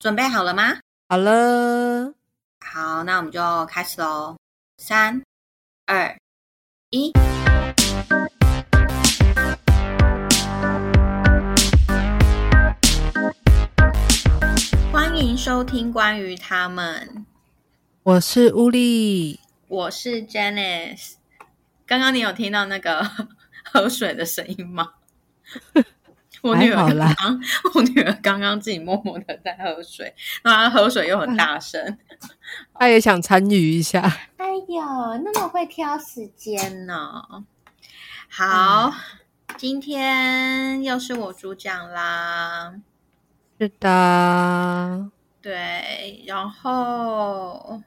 [0.00, 0.78] 准备好了吗？
[1.08, 2.14] 好了，
[2.60, 4.36] 好，那我们就开始喽。
[4.76, 5.20] 三、
[5.86, 6.16] 二、
[6.90, 7.12] 一，
[14.92, 17.26] 欢迎收听关于他们。
[18.04, 21.14] 我是乌力，我是 Janice。
[21.84, 23.02] 刚刚你有听到那个
[23.72, 24.92] 喝水的声音吗？
[26.42, 27.40] 我女儿刚刚，
[27.74, 31.98] 我女儿刚刚自己默默的在喝水，然后她喝水又很大声，
[32.78, 34.00] 她也想参与一下。
[34.36, 34.82] 哎呦，
[35.24, 37.22] 那么会挑时间呢！
[38.28, 38.92] 好，
[39.56, 42.74] 今天又是我主讲啦。
[43.58, 45.10] 是的，
[45.40, 47.82] 对，然后。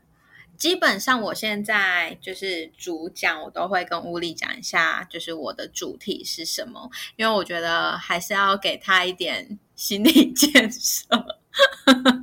[0.62, 11.08] 基本上，我现在就是主讲，我都会跟乌力讲一下，就是我的主题是什么，因为我觉得还是要给他一点心理建设，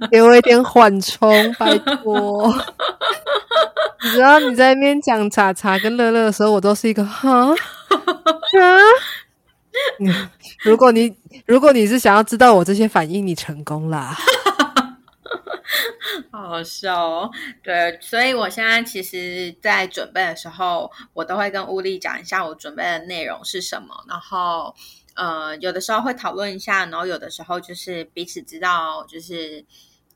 [0.09, 2.55] 给我一点缓冲，拜托。
[4.05, 7.55] 你知道你在那边讲茶茶跟乐乐的时候，我都是一个哈啊。
[10.63, 11.13] 如果你
[11.45, 14.17] 如果你是想要知道我这些反应，你成功啦。
[16.33, 17.31] 好笑哦，
[17.63, 24.75] 对，所以我现在其实，在准备的时候，我都会跟乌力讲一下我准备的内容是什么，然后，
[25.15, 29.65] 呃，有的时候会讨论一下，然后有的时候就是彼此知道，就是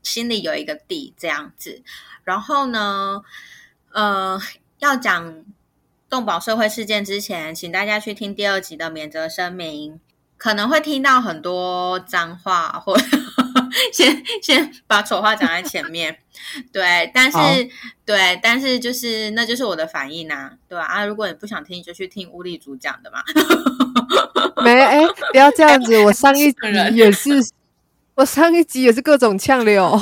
[0.01, 1.81] 心里有一个底这样子。
[2.23, 3.21] 然后呢，
[3.91, 4.39] 呃，
[4.79, 5.43] 要讲
[6.09, 9.99] 动保社会事件之前，请大家去听第二集的免责声明，
[10.43, 12.93] 可能会听到很多脏话或。
[13.93, 16.15] 先先把丑话讲在前面，
[16.71, 17.37] 对，但是
[18.05, 20.83] 对，但是就是那就是我的反应呐，对吧？
[20.85, 23.23] 啊，如果你不想听，就去听乌力主讲的嘛。
[24.63, 24.99] 没哎，
[25.31, 26.57] 不要这样子， 我上一集
[26.93, 27.29] 也是，
[28.15, 29.97] 我上一集也是各种呛流。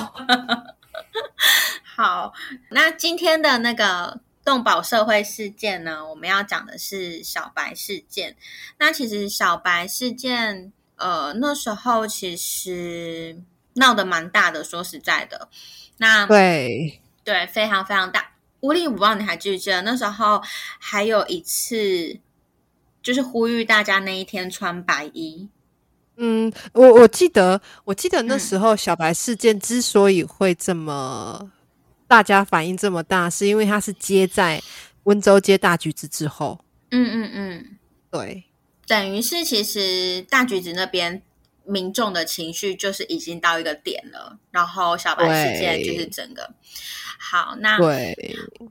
[1.95, 2.33] 好，
[2.71, 8.35] 那今天的那个动保社会事件呢，我们要讲的是小白事件。
[8.79, 13.41] 那其实小白事件，呃，那时候其实。
[13.75, 15.47] 闹得蛮大的，说实在的，
[15.95, 18.33] 那对对，非常非常大。
[18.59, 20.41] 吴力，我不知道你还记不记得那时候
[20.77, 22.19] 还有一次，
[23.01, 25.47] 就是呼吁大家那一天穿白衣。
[26.17, 31.49] 嗯，我我记得，我记得那时候小白事件之所以会这么
[32.11, 34.61] 大家反应这么大，是因为它是接在
[35.03, 36.59] 温州接大橘子之后。
[36.89, 37.77] 嗯嗯嗯，
[38.11, 38.43] 对，
[38.85, 41.21] 等于是其实大橘子那边。
[41.63, 46.55] 民众的情绪就是已经到一个点了，然后小白事件就是整个
[47.19, 47.55] 好。
[47.59, 47.77] 那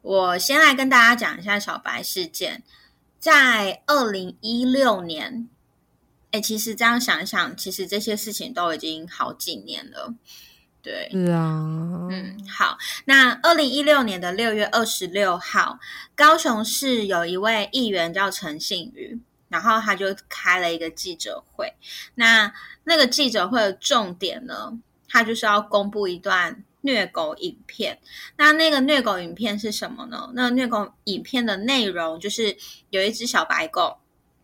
[0.03, 2.65] 我先来跟大家讲一下小白事件，
[3.21, 5.49] 在二零一六年。
[6.33, 10.13] 哎，其实这样想一想，其实这些事情都已经好几年了。
[10.83, 12.77] 对，是啊，嗯，好。
[13.05, 15.79] 那二零一六年的六月二十六号，
[16.15, 19.21] 高雄市有一位议员叫陈信宇。
[19.51, 21.75] 然后他就开了一个记者会，
[22.15, 22.55] 那
[22.85, 27.99] 那个记者会的重点呢，他就是要公布一段虐狗影片。
[28.37, 30.31] 那那个虐狗影片是什么呢？
[30.35, 32.57] 那虐狗影片的内容就是
[32.91, 33.99] 有一只小白狗，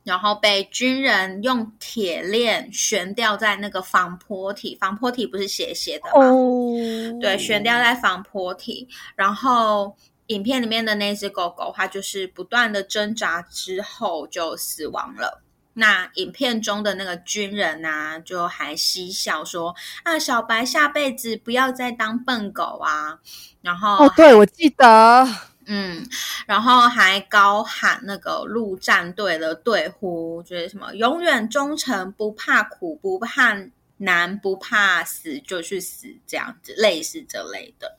[0.06, 7.19] 然后被军人用铁链悬吊在那个防坡体，防坡体不是斜斜的吗？
[7.21, 9.94] 对，悬吊在防坡体，然后。
[10.28, 15.41] 影片里面的那只狗狗，它就是不断的挣扎之后就死亡了。
[15.72, 23.17] 那影片中的那个军人啊，就还嬉笑说：“啊，小白下辈子不要再当笨狗啊！”
[23.62, 25.25] 然后哦，对我记得，
[25.66, 26.09] 嗯，
[26.47, 33.56] 然后还高喊那个陆战队的队呼，就是什么“永远忠诚，不怕苦，不怕
[33.99, 37.99] 难，不怕死就去死”这样子，类似这类的。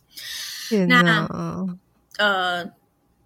[0.88, 1.27] 那
[2.17, 2.72] 呃，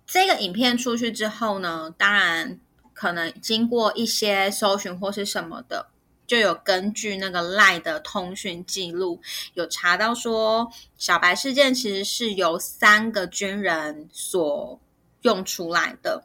[0.05, 2.59] 这个影片出去之后呢，当然
[2.93, 5.87] 可能经过一些搜寻或是什么的，
[6.31, 9.19] 就有根据那个赖的通讯记录，
[9.53, 14.79] 有查到说小白事件其实是由三个军人所
[15.23, 16.23] 用出来的。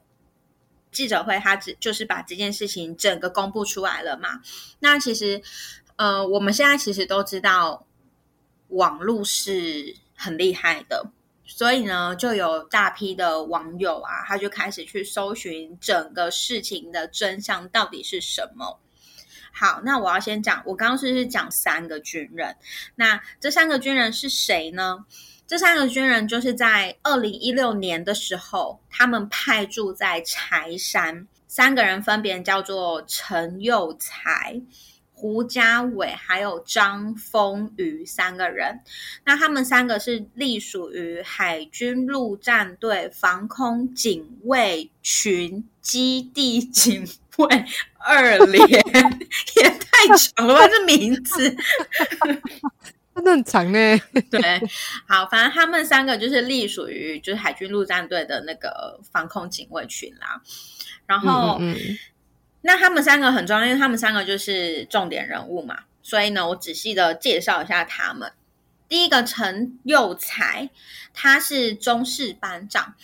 [0.93, 4.41] 记者会他只就是把这件事情整个公布出来了嘛。
[4.79, 5.43] 那其实
[5.97, 7.85] 呃，我们现在其实都知道
[8.69, 11.05] 网络是很厉害的。
[11.45, 18.79] 所以呢，就有大批的网友啊，他就开始去搜寻整个事情的真相到底是什么。
[19.59, 22.55] 好，那我要先讲，我刚刚是是讲三个军人，
[22.97, 25.07] 那这三个军人是谁呢？
[25.47, 34.61] 这三个军人就是在二零一六年的时候，他们派驻在柴山，三个人分别叫做陈佑才、
[35.15, 38.81] 胡家伟还有张丰瑜三个人。
[39.25, 47.09] 那他们三个是隶属于海军陆战队防空警卫群基地警
[47.39, 47.65] 卫
[47.99, 48.67] 二连，
[49.57, 51.57] 也太长了吧，这名字。
[53.15, 53.99] 真的很长呢。
[54.31, 54.61] 对，
[55.09, 60.43] 好，反正他们三个就是隶属于就是海军陆战队的那个防空警卫群啦。
[61.07, 61.99] 然后，嗯嗯嗯
[62.61, 65.85] 那他们三个很重要，因为他们三个就是重点人物嘛。
[66.03, 68.33] 所以呢，我仔细的介绍一下他们。
[68.89, 70.71] 第一个陈佑才，
[71.15, 72.95] 他是中士班长，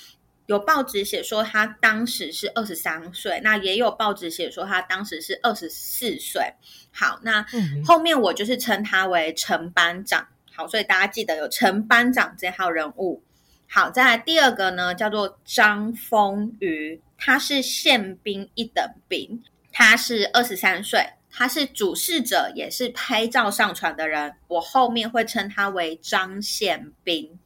[0.52, 6.43] 有报纸写说他当时是二十三岁，那也有报纸写说他当时是二十四岁。
[6.93, 10.28] 好，那嗯后面我就是称他为陈班长。
[10.54, 13.22] 好，所以大家记得有陈班长这号人物。
[13.66, 21.00] 好，再来第二个呢，叫做张丰瑜，他是宪兵一等兵，他是二十三岁，
[21.31, 24.34] 他是主事者，也是拍照上传的人。
[24.49, 27.38] 我后面会称他为张宪兵。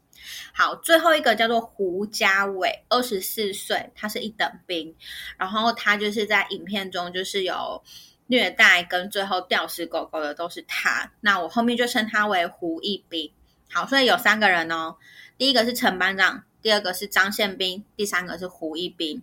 [0.59, 4.95] 好，最后一个叫做胡家伟，二十四岁，他是一等兵，
[5.37, 7.85] 然后他就是在影片中就是有
[8.29, 11.13] 虐待跟最后吊死狗狗的都是他。
[11.21, 13.31] 那我后面就称他为胡一兵。
[13.71, 14.97] 好，所以有三个人哦，
[15.37, 19.21] 第一个是陈班长，第二个是张宪兵，第三个是胡一兵。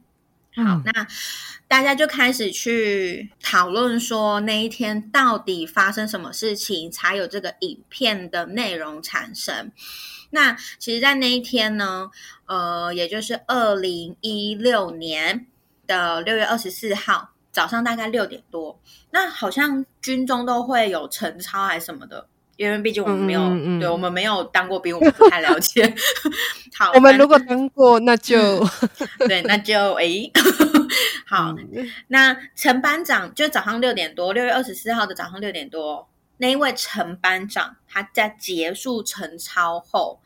[0.55, 1.07] 好，嗯那
[1.67, 9.71] 大家就开始去讨论说那一天到底发生什么事情，才有这个影片的内容产生。
[10.33, 12.09] 那其实，在那一天呢，
[12.47, 15.45] 呃，也就是二零一六年
[15.87, 18.79] 的六月二十四号早上大概六点多，
[19.11, 22.27] 那好像军中都会有晨操还是什么的。
[22.55, 25.91] 因为毕竟我们没有，嗯对我们没有当过兵，我们不太了解。
[26.77, 28.63] 好，我们如果当过，那就
[29.27, 30.31] 对，那就 诶，
[31.25, 36.07] 好，嗯那陈班长就早上六点多，六月二十四号的早上六点多，
[36.43, 40.19] 那一位陈班长他在结束晨操后，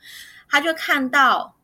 [0.50, 1.56] 他就看到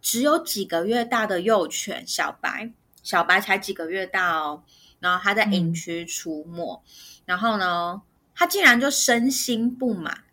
[0.00, 2.72] 只有几个月大的幼犬小白，
[3.04, 4.64] 小白才几个月大哦，
[4.98, 6.82] 然后他在营嗯区出没，
[7.26, 8.02] 然后呢，
[8.34, 10.24] 他竟然就身心不满。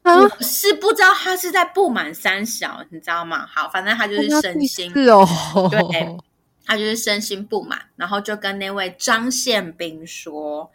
[0.00, 3.46] 啊，我是不知道他是在不满三小，你知道吗？
[3.46, 5.28] 好，反正他就是身心是哦，
[5.70, 6.18] 对
[6.64, 10.72] 他就是身心不满，然后就跟那位张宪兵说：“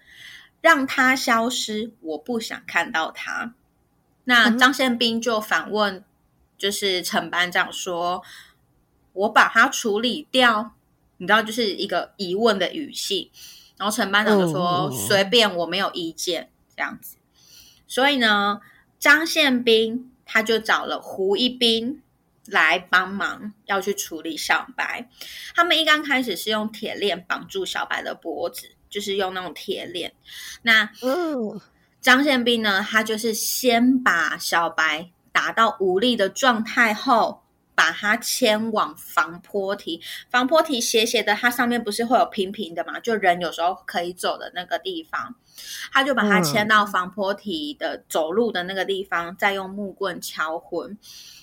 [0.61, 3.53] 让他消失，我不想看到他。”
[4.25, 6.03] 那嗯张宪兵就反问，
[6.57, 8.21] 就是陈班长说
[9.13, 10.73] ：“我把他处理掉？”
[11.19, 13.31] 你知道，就是一个疑问的语气。
[13.77, 17.17] 然后陈班长就说：“嗯随便，我没有意见。”这样子。
[17.87, 18.61] 所以呢，
[18.99, 22.03] 张宪兵他就找了胡一斌
[22.45, 25.09] 来帮忙，要去处理小白。
[25.55, 30.11] 他们一刚开始是用铁链绑住小白的脖子，就是用那种铁链。
[30.61, 31.59] 那嗯
[31.99, 37.43] 张宪兵呢，他就是先把小白打到无力的状态后，
[37.75, 39.99] 把它牵往防坡堤。
[40.29, 42.99] 防坡堤斜斜的，它上面不是会有平平的嘛？
[42.99, 45.35] 就人有时候可以走的那个地方，
[45.91, 50.97] 他就把它嗯牵到防坡堤的走路的那个地方，再用木棍敲昏。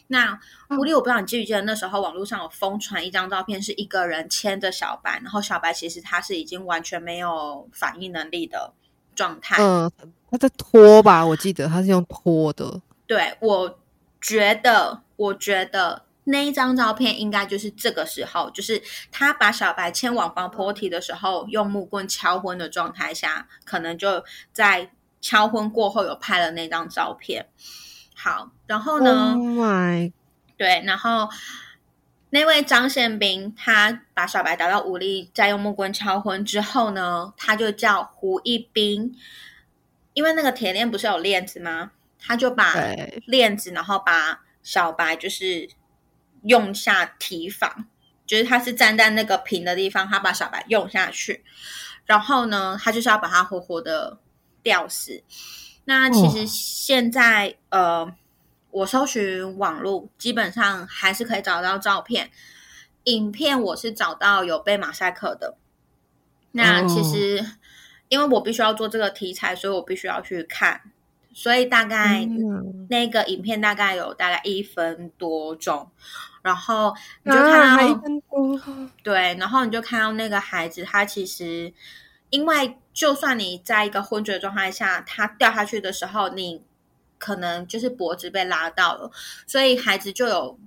[0.09, 8.73] 那狐狸，我不知道你记不记得那时候网络上有疯传一张照片，是一个人牵着小白，然后小白其实他是已经完全没有反应能力的
[9.15, 9.57] 状态。
[9.63, 9.91] 嗯，
[10.31, 13.79] 他在拖吧，我记得他是用拖的，对，我
[14.21, 24.91] 觉得，我觉得那一张照片应该就是这个时候，就是他把小白牵往防坡堤的时候，用木棍敲昏的状态下，可能就在
[25.23, 27.47] 敲昏过后有拍了那张照片。
[28.25, 30.11] 好，然后呢 Oh my，
[30.57, 31.29] 对，然后
[32.31, 39.15] 那位张宪兵他把小白打到无力，再用木棍敲昏之后呢，他就叫胡一兵，
[40.15, 41.91] 因为那个铁链不是有链子吗？
[42.19, 45.69] 他就把对链子，然后把小白就是
[46.45, 47.85] 用下提防，
[48.25, 51.45] 就是他是站在那个平的地方，他把小白用下去，
[52.07, 54.17] 然后呢，他就是要把他活活的
[54.63, 55.23] 吊死。
[55.85, 58.11] 那其实哦现在、呃，
[58.71, 62.31] 我搜寻网络，基本上还是可以找到照片。
[63.05, 65.57] 影片我是找到有被马赛克的。
[66.53, 67.45] 那哦其实、
[68.09, 70.81] 因为我必须要做这个题材，所以我必须要去看。
[71.35, 75.91] 所以大概嗯那个影片大概有大概一分多钟，
[76.43, 77.99] 然后你就啊，看到、
[79.03, 81.75] 对，然后你就看到那个孩子，他其实
[82.35, 86.61] 因为就算你在一个昏厥状态下，他掉下去的时候，你
[87.17, 89.09] 可能就是脖子被拉到了，
[89.47, 90.59] 所以孩子就有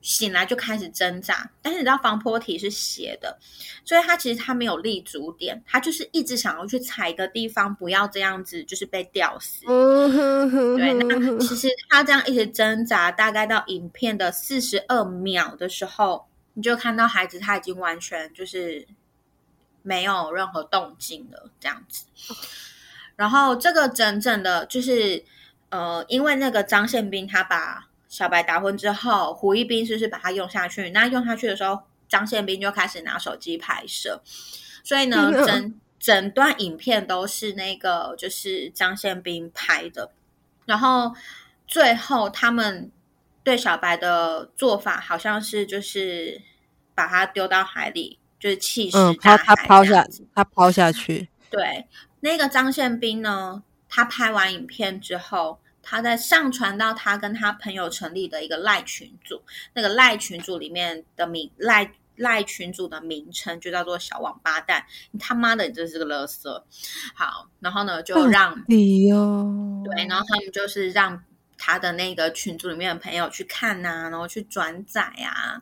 [0.00, 3.38] 醒来就开始挣扎，但是你知道防坡体是斜的，
[3.84, 9.66] 所以他其实他没有立足点，他就是一直想要去踩一个地方，不要这样子就是被吊死。
[9.66, 18.86] 对，那其实他这样一直挣扎，大概到影片的四十二秒的时候，你就看到孩子他已经完全就是
[19.84, 22.06] 没有任何动静了，这样子。
[23.14, 25.24] 然后这个整整的，就是
[25.68, 27.86] 呃，因为那个张宪兵他把。
[28.06, 30.88] 小白打昏之后，胡一斌是不是把他用下去？
[30.90, 34.22] 那用下去的时候，张宪兵就开始拿手机拍摄。
[34.84, 40.12] 所以呢，整整段影片都是那个就是张宪兵拍的。
[40.64, 41.12] 然后
[41.66, 42.88] 最后他们
[43.42, 46.40] 对小白的做法，好像是就是
[46.94, 51.30] 把他丢到海里，就是气势大海他抛下，他抛下去。
[51.48, 51.86] 对，
[52.20, 55.58] 那个张宪兵呢，他拍完影片之后。
[55.86, 59.42] 他在上传到他跟他朋友成立的一个赖群组，
[59.74, 66.62] 那个赖群组里面的名赖赖群组的名称就叫做小王八蛋，你他妈的你这是个垃圾。
[67.14, 71.22] 好，然后呢就让你哟，对，然后他们就是让
[71.58, 75.60] 他的那个群组里面的朋友去看呐，然后去转载啊，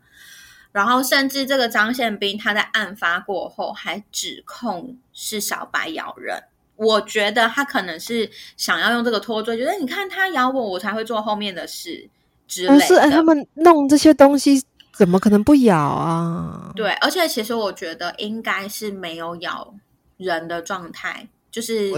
[0.72, 6.42] 然后甚至这个张宪兵他在案发过后还指控是小白咬人。
[6.76, 12.08] 我觉得他可能是想要用这个脱罪，觉得你看他咬我，我才会做后面的事
[12.48, 12.74] 之类的。
[12.74, 14.60] 不是，他们弄这些东西
[14.92, 16.72] 怎么可能不咬啊？
[16.74, 19.72] 对，而且其实我觉得应该是没有咬
[20.16, 21.92] 人的状态，就是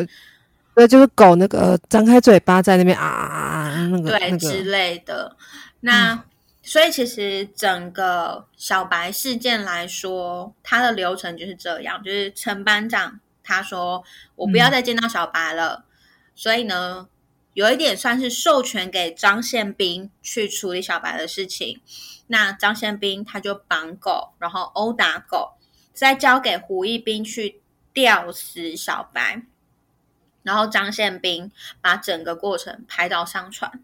[0.74, 5.34] 对，就是狗那个张开嘴巴在那边啊，那个对之类的。
[5.80, 6.22] 那
[6.66, 13.20] 所以其实整个小白事件来说，它的流程就是这样，就是陈班长。
[13.46, 14.02] 他说
[14.36, 15.84] ：“我不要再见到小白了。”
[16.34, 17.06] 所以呢，
[17.52, 21.82] 有一点算是授权给张宪兵去处理小白的事情。
[22.28, 25.58] 那张宪兵他就绑狗，然后殴打狗，
[25.92, 27.60] 再交给胡一兵去
[27.92, 29.42] 吊死小白。
[30.44, 33.82] 然后张宪兵把整个过程拍到上传。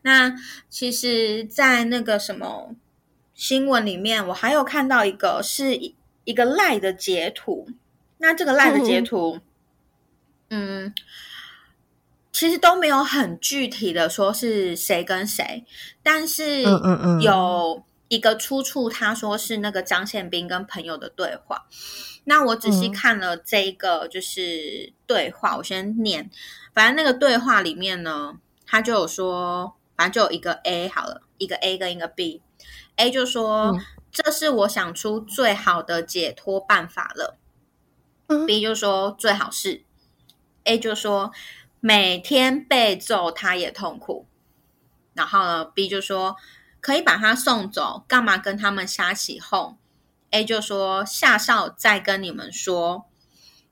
[0.00, 0.34] 那
[0.70, 2.74] 其实，在那个什么
[3.34, 5.76] 新闻里面，我还有看到一个是
[6.24, 7.68] 一个赖的截图。
[8.18, 9.40] 那这个赖的截图，
[10.48, 10.94] 嗯，
[12.32, 15.66] 其实都没有很具体的说是谁跟谁，
[16.02, 16.62] 但是
[17.20, 21.66] 有一个出处，他说是那个张宪兵跟朋友的对话。
[22.28, 26.28] 那我仔细看了这个就是对话，我先念。
[26.74, 32.42] 反正那个对话里面呢，他就有说，反正就有一个 A 好了，一个 A 跟一个 B。
[32.96, 33.78] A 就说
[34.10, 37.38] ：“这是我想出最好的解脱办法了。”
[38.46, 39.84] B 就说最好是
[40.64, 41.30] ，A 就说
[41.78, 44.26] 每天被揍他也痛苦，
[45.14, 46.34] 然后呢 B 就说
[46.80, 49.78] 可以把他送走，干嘛跟他们瞎起哄
[50.36, 53.06] ？A 就说夏少再跟你们说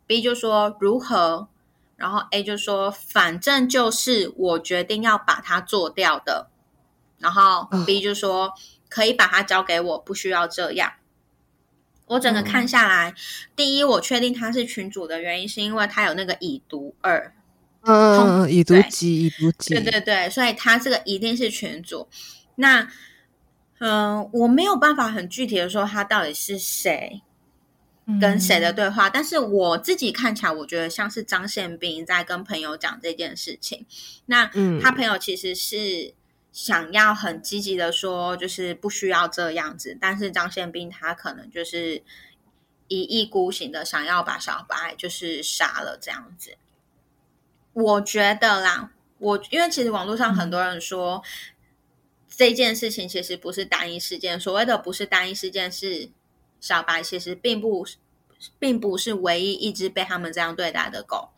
[0.07, 1.49] ，B 就说如何？
[1.97, 6.49] 然后 A 就说反正就是我决定要把它做掉的，
[7.19, 8.55] 然后 B 就说
[8.89, 10.95] 可以把它交给我，不需要这样。
[12.07, 13.15] 我整个看下来，
[13.55, 17.35] 第一，我确定他是群主的原因，是因为他有那个已读二，
[17.83, 22.09] 嗯，已读机，已读机，对对对，所以他这个一定是群主。
[22.57, 22.89] 那，
[23.87, 27.21] 嗯，我没有办法很具体的说他到底是谁，
[28.21, 33.85] 跟谁的对话，但是我自己看起来，我觉得像是张宪兵在跟朋友讲这件事情。
[34.27, 34.51] 那，
[34.81, 36.15] 他朋友其实是。
[36.55, 42.01] 想要很积极的说，就是不需要这样子，但是张宪兵他可能就是
[42.87, 46.57] 一意孤行的想要把小白就是杀了这样子。
[47.73, 51.21] 我觉得啦，我因为其实网络上很多人说
[52.37, 56.11] 这件事情其实不是单一事件，所谓的不是单一事件是
[56.61, 57.87] 小白其实并不
[58.59, 61.31] 并不是唯一一只被他们这样对待的狗。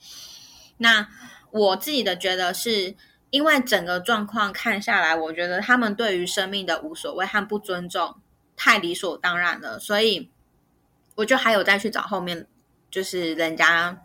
[0.78, 1.08] 那
[1.50, 2.96] 我自己的觉得是。
[3.30, 8.14] 因为整个状况看下来，我觉得他们对于生命的无所谓和不尊重
[8.56, 10.30] 太理所当然了，所以
[11.16, 12.46] 我就还有再去找后面，
[12.88, 14.00] 就是人家，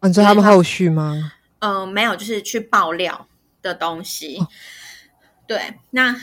[0.00, 1.32] 你知道他们后续吗？
[1.58, 3.28] 嗯，没有，就是去爆料
[3.60, 4.40] 的东西。
[5.50, 6.14] 对，那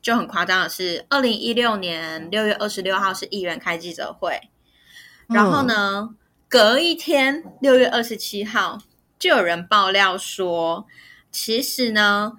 [0.00, 4.48] 就很夸张的是，二零一六年六月二十六号是议员开记者会，
[5.28, 6.14] 然后呢，
[6.48, 8.78] 隔一天六月二十七号
[9.18, 10.86] 就有人爆料说。
[11.30, 12.32] 其实呢，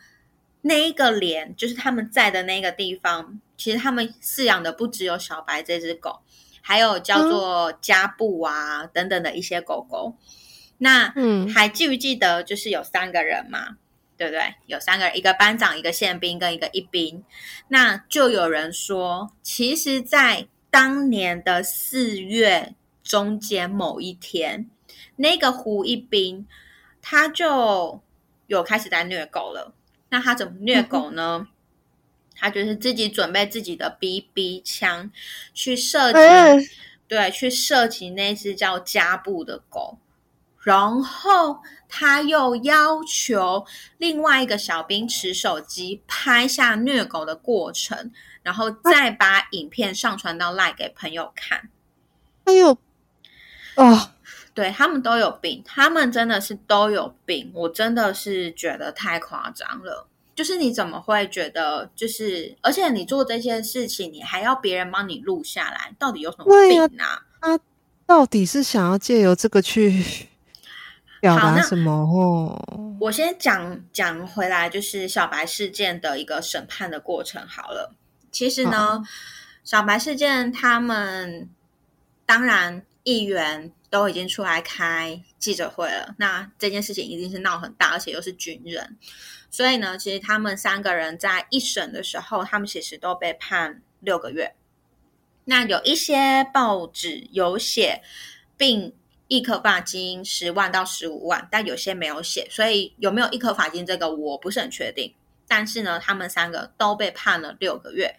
[0.61, 3.39] 那一个连就是他们在的那个地方。
[3.55, 6.21] 其实他们饲养的不只有小白这只狗，
[6.61, 10.17] 还有叫做加布啊等等的一些狗狗。
[10.79, 13.77] 那嗯，还记不记得就是有三个人嘛？
[14.17, 14.55] 对不对？
[14.67, 17.23] 有三个人，一个班长，一个宪兵跟一个一兵。
[17.67, 24.69] 那就有人说，其实，在当年的四月中间某一天，
[25.15, 26.47] 那个胡一兵
[27.01, 28.01] 他就
[28.47, 29.73] 有开始在虐狗了。
[30.09, 31.47] 那他怎么虐狗呢？
[32.35, 35.11] 他就是自己准备自己的 BB 枪
[35.53, 36.69] 去射击，
[37.07, 39.97] 对，去射击那只叫加布的狗。
[40.63, 43.65] 然后他又要求
[43.97, 51.69] 另外一个小兵持手机拍下虐狗的过程，然后再把影片上传到赖给朋友看。
[52.45, 52.77] 哎呦，
[53.75, 54.11] 哦，
[54.53, 60.07] 对他们都有病，他们真的是都有病，我真的是觉得太夸张了。
[60.35, 67.21] 就是你怎么会觉得，就是而且你做这件事情，你还要别人帮你录下来，到底有什么病啊？
[67.39, 67.59] 他
[68.05, 70.29] 到底是想要借由这个去？
[71.23, 71.89] 表达什么？
[71.89, 77.95] 哦，我先讲讲回来，就是小白事件的一个审判的过程好了。
[78.29, 79.01] 其实呢，
[79.63, 81.47] 小白事件他们
[82.25, 88.97] 当然议员都已经出来开记者会了，那这件事情一定是闹很大，而且又是军人，
[89.49, 94.53] 所以呢，其实他们三个人在一审的时候，他们其实都被判六个月。
[95.45, 98.01] 那有一些报纸有写，
[98.57, 98.93] 并。
[99.35, 105.15] 一颗罚金十万到十五万，但有些没有写，所以有没有一颗罚金这个我不是很确定。
[105.47, 108.15] 但是呢，他们三个都被判了六个月。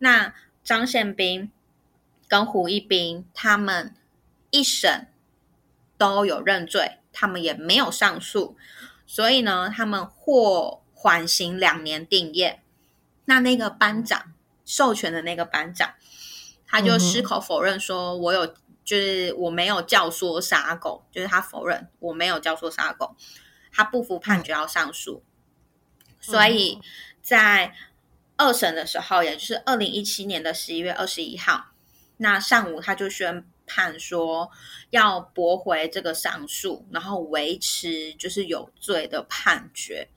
[0.00, 1.50] 那张宪兵
[2.28, 3.94] 跟胡一斌他们
[4.50, 5.06] 一审
[5.96, 8.54] 都有认罪，他们也没有上诉，
[9.06, 12.60] 所以呢，他们获缓刑两年定验。
[13.24, 14.34] 那那个班长
[14.66, 15.94] 授权的那个班长，
[16.66, 18.54] 他就矢口否认说：“我有。”
[18.88, 23.14] 就是我没有教唆杀狗，就是他否认我没有教唆杀狗，
[23.70, 25.22] 他不服判决要上诉，
[26.18, 26.80] 所以
[27.20, 27.74] 在
[28.38, 31.66] 二审的时候，也就是二零一七年的十一月二十一号，
[32.16, 34.50] 那上午他就宣判说
[34.88, 40.08] 要驳回这个上诉，然后维持就是有罪的判决。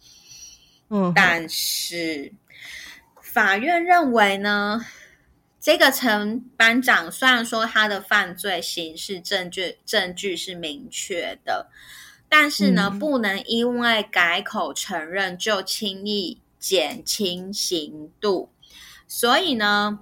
[0.87, 2.33] 嗯，但是
[3.21, 4.85] 法院认为呢？
[5.61, 11.69] 这个陈班长虽然说他的犯罪刑事证据证据是明确的，
[12.27, 18.49] 但是呢，不能因为改口承认就轻易减轻刑度。
[19.07, 19.99] 所以呢，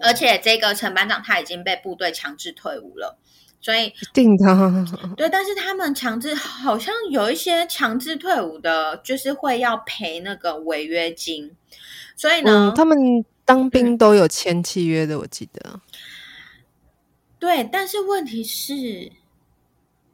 [0.00, 3.18] 而且这个陈班长他已经被部队强制退伍了，
[3.60, 4.46] 所以定的
[5.16, 11.56] 对，但是他们强制好像有一些强制退伍的，就是会要赔那个违约金，
[12.14, 12.96] 所以呢，他们。
[13.44, 15.80] 当兵都有签契约的，我记得。
[17.38, 19.12] 对，但是问题是，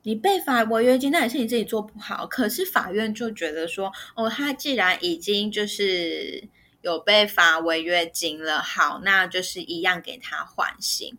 [0.02, 2.26] 你被罚违约金，那也是你自己做不好。
[2.26, 6.48] 可是法院就觉得说，哦，他既然已经就是
[6.82, 11.16] 有被罚违约金了，好，那就是一样给他缓刑，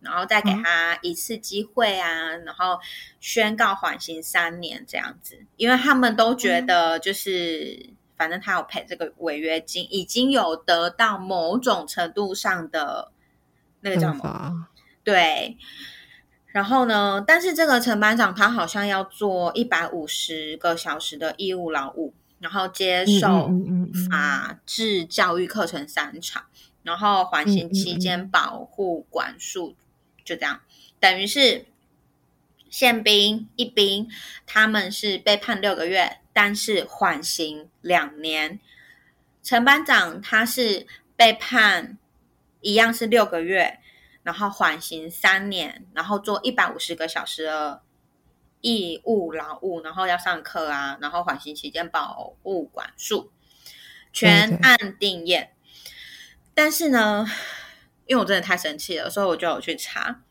[0.00, 2.78] 然后再给他一次机会啊，然后
[3.20, 7.90] 宣告缓刑三年这样子，因为他们都觉得就是。
[8.20, 13.10] 反正他有赔这个违约金，已经有得到某种程度上的
[13.80, 14.66] 那个叫什么？
[15.02, 15.56] 对。
[16.48, 17.24] 然后呢？
[17.26, 23.50] 但是这个陈班长他好像要做一百五十个小时的义务劳务，然后接受
[24.10, 26.44] 法治教育课程三场，
[26.82, 29.74] 然后缓刑期间保护管束，
[30.22, 30.60] 就这样，
[31.00, 31.64] 等于是
[32.68, 34.06] 宪兵一兵，
[34.46, 36.18] 他们是被判六个月。
[36.32, 38.60] 但是缓刑两年，
[39.42, 41.98] 陈班长他是被判
[42.60, 43.80] 一样是六个月，
[44.22, 47.82] 然后缓刑三年，然后做一百五十个小时的
[48.60, 53.32] 义务劳务，然后要上课啊，然后缓刑期间保护管束，
[54.12, 55.52] 全案定验。
[56.54, 57.26] 但是呢，
[58.06, 60.22] 因为我真的太生气了，所以我就有去查，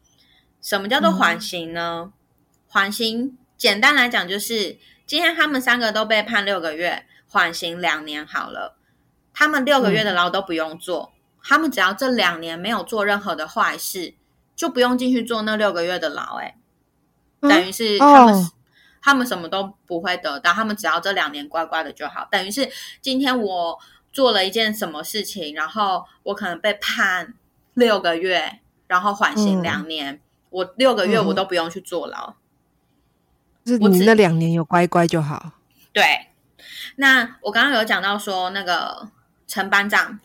[0.62, 2.13] 什么叫做缓刑呢？
[2.67, 4.77] 缓刑简单来讲就是。
[5.09, 8.77] 今天他们三个都被判六个月，缓刑两年好了。
[9.33, 14.13] 他们六个月的牢都不用做，他们只要这两年没有做任何的坏事，
[14.55, 16.35] 就不用进去做那六个月的牢。
[16.35, 16.55] 哎，
[17.41, 18.51] 等于是他们
[19.01, 22.27] 他们什么都不会得到，他们只要这两年乖乖的就好。
[22.29, 22.69] 等于是
[23.01, 23.79] 今天我
[24.13, 27.33] 做了一件什么事情，然后我可能被判
[27.73, 32.35] 六个月，然后缓刑两年，我六个月我都不用去坐牢。
[33.65, 35.53] 是你那两年有乖乖就好。
[35.91, 36.03] 对，
[36.95, 39.09] 那我刚刚有讲到说，那个
[39.47, 40.19] 陈班长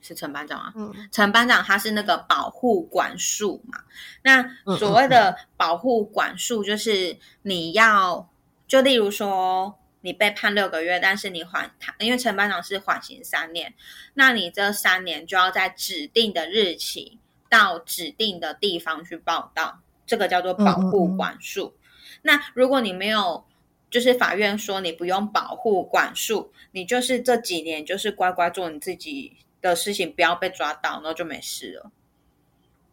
[0.00, 0.72] 是陈班长啊，
[1.10, 3.80] 陈班长他是那个保护管束嘛。
[4.22, 4.44] 那
[4.78, 8.28] 所谓的保护管束，就是你要
[8.66, 13.74] 就例如说，你被判六个月，但是你缓他，因为陈班长是缓刑三年，
[14.14, 21.74] 那你这三年就要在指定的日期到指定的地方去报道，这个叫做保护管束。
[22.22, 23.44] 那如果你没有，
[23.90, 31.90] 就是法院说你不用保护管束，你就是这几年就是乖乖做你自己的事情，不要被抓到，然后就没事了。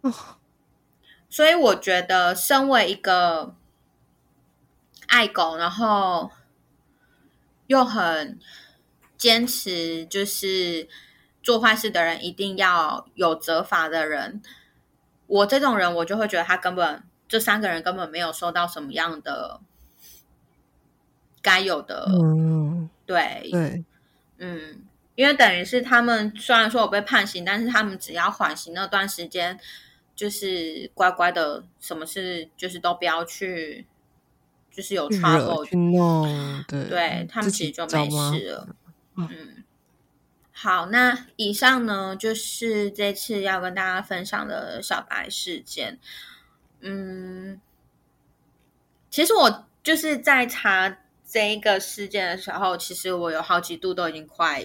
[1.29, 3.55] 所以我觉得，身为一个
[5.07, 6.31] 爱狗，然后
[7.67, 8.39] 又很
[9.17, 10.87] 坚持，就是
[11.43, 14.41] 做坏事的人一定要有责罚的人，
[15.27, 19.59] 我这种人，我就会觉得他根本这三个人根本没有收到什么样的
[21.41, 23.85] 该有的，嗯，对对，
[24.37, 24.83] 嗯，
[25.15, 29.59] 因为等于是他们虽然说我被判刑，但是他们只要缓刑那段时间。
[30.15, 33.85] 就是乖乖的，什么事就是都不要去，
[34.71, 38.67] 就是有 trouble 去弄，对，对他们其实就没事了。
[39.17, 39.65] 嗯，
[40.53, 45.99] 好，那以上呢就是这次要跟大家分享的小白事件。
[46.87, 47.59] 嗯，
[49.09, 50.95] 其实我就是在查
[51.27, 54.63] 这一个事件的时候，其实我有好几度都已经快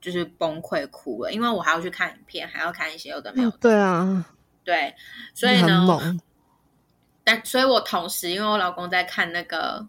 [0.00, 3.50] 就是崩溃哭了，因为我还要去看影片，还要看一些有的没有。
[3.52, 4.26] 对啊。
[4.64, 4.92] 对，
[5.32, 5.86] 所以呢，
[7.24, 9.86] 但所以我同时，因为我老公在看那个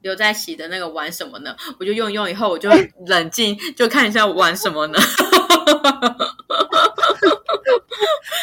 [0.00, 1.54] 刘在熙的那个玩什么呢？
[1.78, 2.70] 我就用用以后，我就
[3.06, 4.98] 冷静，就看一下玩什么呢？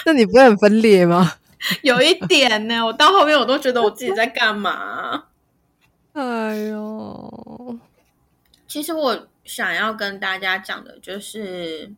[0.06, 1.34] 那你不会很分裂吗？
[1.84, 5.26] 有一点呢，我到后面我都觉得我自己在干嘛？
[6.14, 7.80] 哎呦，
[8.68, 11.94] 其实我想要跟大家讲的就是。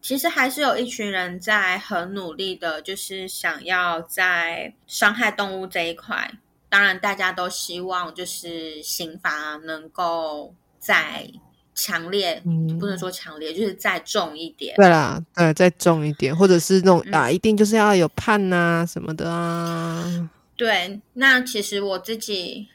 [0.00, 6.28] 其实还是有一群人在很努力的，就是想要在伤害动物这一块。
[6.68, 11.30] 当然，大家都希望就是刑罚能够再
[11.74, 12.42] 强烈，
[12.78, 14.74] 不能说强烈，就是再重一点。
[14.76, 20.30] 对啦，对，再重一点，或者是那种啊，一定就是要有判呐什么的啊。
[20.56, 22.68] 对，那其实我自己，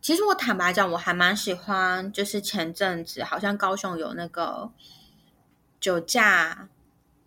[0.00, 4.70] 其实我坦白讲，我还蛮喜欢，就是前阵子好像高雄有那个。
[5.78, 6.68] 酒驾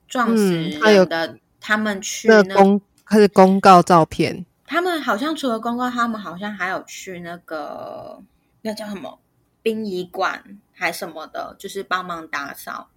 [0.07, 4.43] 撞死人的，他们去那公开始公告照片。
[4.65, 8.21] 他们好像除了公告，他们好像还有去那个
[8.63, 9.19] 那叫什么
[9.61, 10.43] 殡仪馆
[10.79, 12.89] 还什么的，就是帮忙打扫。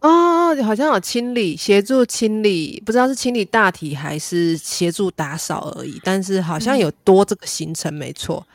[0.00, 6.00] 哦，好像有清理，协助清理，不知道是清理大体还是协助打扫而已。
[6.04, 8.46] 但是好像有多这个行程，没错。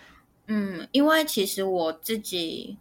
[0.47, 2.77] 嗯，因为其实我自己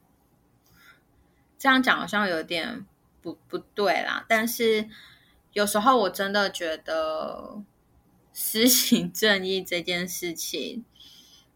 [1.58, 2.86] 这样讲，好像有点。
[3.24, 4.88] 不不对啦，但是
[5.52, 7.62] 有时候我真的觉得
[8.34, 10.84] 施行正义这件事情，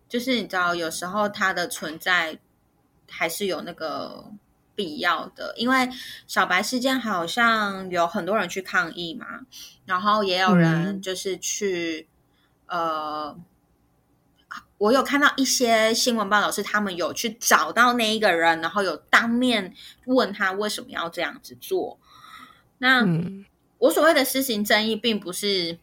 [0.09, 2.38] 就是你知道，有时候它的存在
[3.09, 4.33] 还是有那个
[4.75, 5.55] 必要的。
[5.57, 5.88] 因为
[6.27, 9.27] 小白事件好像有很多人去抗议嘛，
[9.85, 12.09] 然后也有人就是去
[12.66, 13.37] 呃。
[14.79, 19.73] 我有看到一些新闻报道，是他们有去找到那一个人，然后有当面
[20.05, 21.99] 问他为什么要这样子做。
[22.77, 23.03] 那
[23.79, 25.79] 我所谓的私刑争议，并不是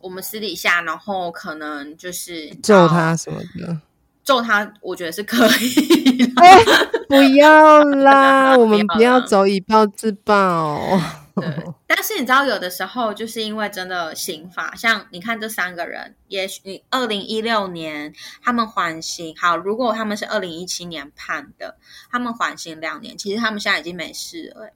[0.00, 3.80] 我们私底下，然后可能就是揍他什么的，
[4.22, 6.26] 揍他，我觉得是可以。
[7.08, 10.98] 不要啦，我们不要走以暴制暴。
[11.34, 11.48] 对
[11.86, 21.76] 但是你知道，有的时候就是因为真的刑法，像你看这三个人，也许你二零一六年他们缓刑，好，如果他们是二零一七年判的，
[22.10, 24.70] 他们缓刑两年，其实他们现在已经没事了。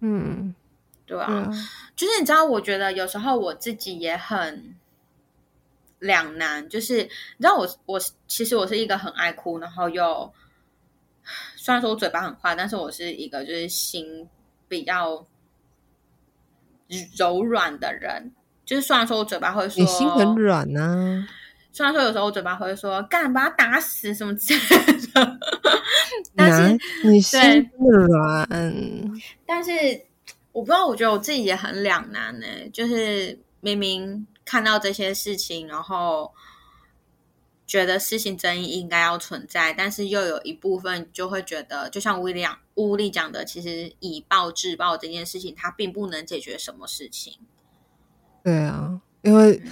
[0.00, 0.54] 嗯，
[1.06, 1.48] 对啊，
[1.94, 4.74] 就是你知道，我觉得有时候我自己也很
[5.98, 10.32] 两难，就是你知道，我我其实我是一个很爱哭，然后又
[11.56, 14.28] 虽然说我嘴巴很坏，但是我是一个就是心
[14.68, 15.26] 比较。
[17.18, 18.32] 柔软的人，
[18.64, 21.22] 就是虽然说我嘴巴会说，你心很软呢。
[21.70, 25.38] 虽然说有时候我嘴巴会说干把他打死什么之类的，
[26.34, 27.38] 但是你心
[27.76, 28.48] 软。
[29.44, 29.70] 但是
[30.52, 32.46] 我不知道，我觉得我自己也很两难呢。
[32.72, 36.32] 就是明明看到这些事情，然后。
[37.68, 47.34] 觉得私刑争议应该要存在，但是又有一部分就会觉得，就像威廉乌利讲的，其实以暴制暴这件事情，它并不能解决什么事情。
[48.42, 49.62] 对啊，因为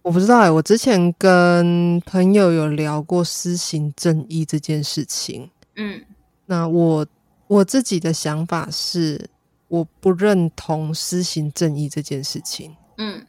[0.00, 5.50] 我不知道哎，我之前跟朋友有聊过私刑正义这件事情。
[5.76, 6.02] 嗯，
[6.46, 7.06] 那我
[7.48, 9.28] 我自己的想法是，
[9.68, 12.74] 我不认同私刑正义这件事情。
[12.96, 13.26] 嗯。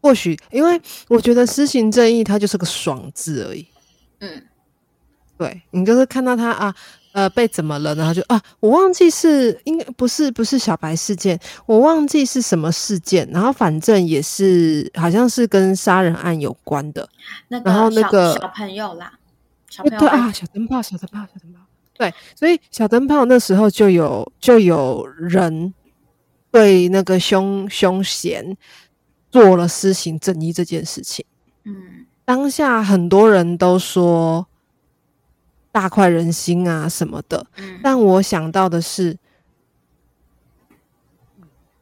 [0.00, 3.66] 或许，因为我觉得施行正义，它就是个爽字而已。
[4.20, 4.42] 嗯，
[5.38, 6.74] 对你就是看到他啊，
[7.12, 17.08] 呃，被怎么了，然后就啊，我忘记是应该不是不是小白事件，我忘记是什么事件，然后反正也是好像是跟杀人案有关的。
[17.48, 19.12] 那个然后那小个小朋友啦，
[19.68, 21.60] 小朋友啊，小灯泡，小灯泡，小灯泡。
[21.96, 25.74] 对，所以小灯泡那时候就有就有人
[26.50, 28.56] 对那个凶凶嫌
[29.30, 31.24] 做了施行正义这件事情。
[31.64, 34.46] 嗯当下很多人都说
[35.72, 39.16] 大快人心啊什么的，嗯但我想到的是，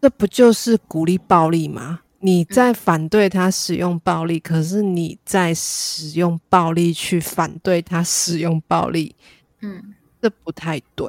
[0.01, 2.01] 这不就是鼓励暴力吗？
[2.21, 9.15] 你在反对他使用暴力，可是你在使用暴力去反对他使用暴力，
[9.61, 11.09] 嗯这不太对。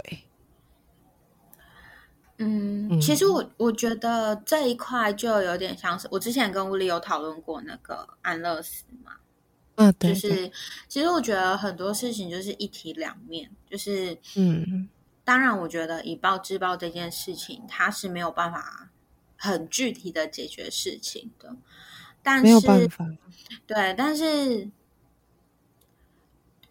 [2.40, 3.00] 嗯，嗯。
[3.00, 9.14] 其实我我觉得这一块就有点像是我之前跟乌力有讨论过那个安乐死嘛，
[9.76, 10.52] 嗯，对，就是
[10.88, 14.90] 其实我觉得很多事情就是一体两面，就是嗯。
[15.26, 18.90] 当然我觉得以暴制暴这件事情，它是没有办法
[19.38, 21.56] 很具体的解决事情的，
[22.24, 23.06] 但没有是办法。
[23.68, 24.68] 对，但是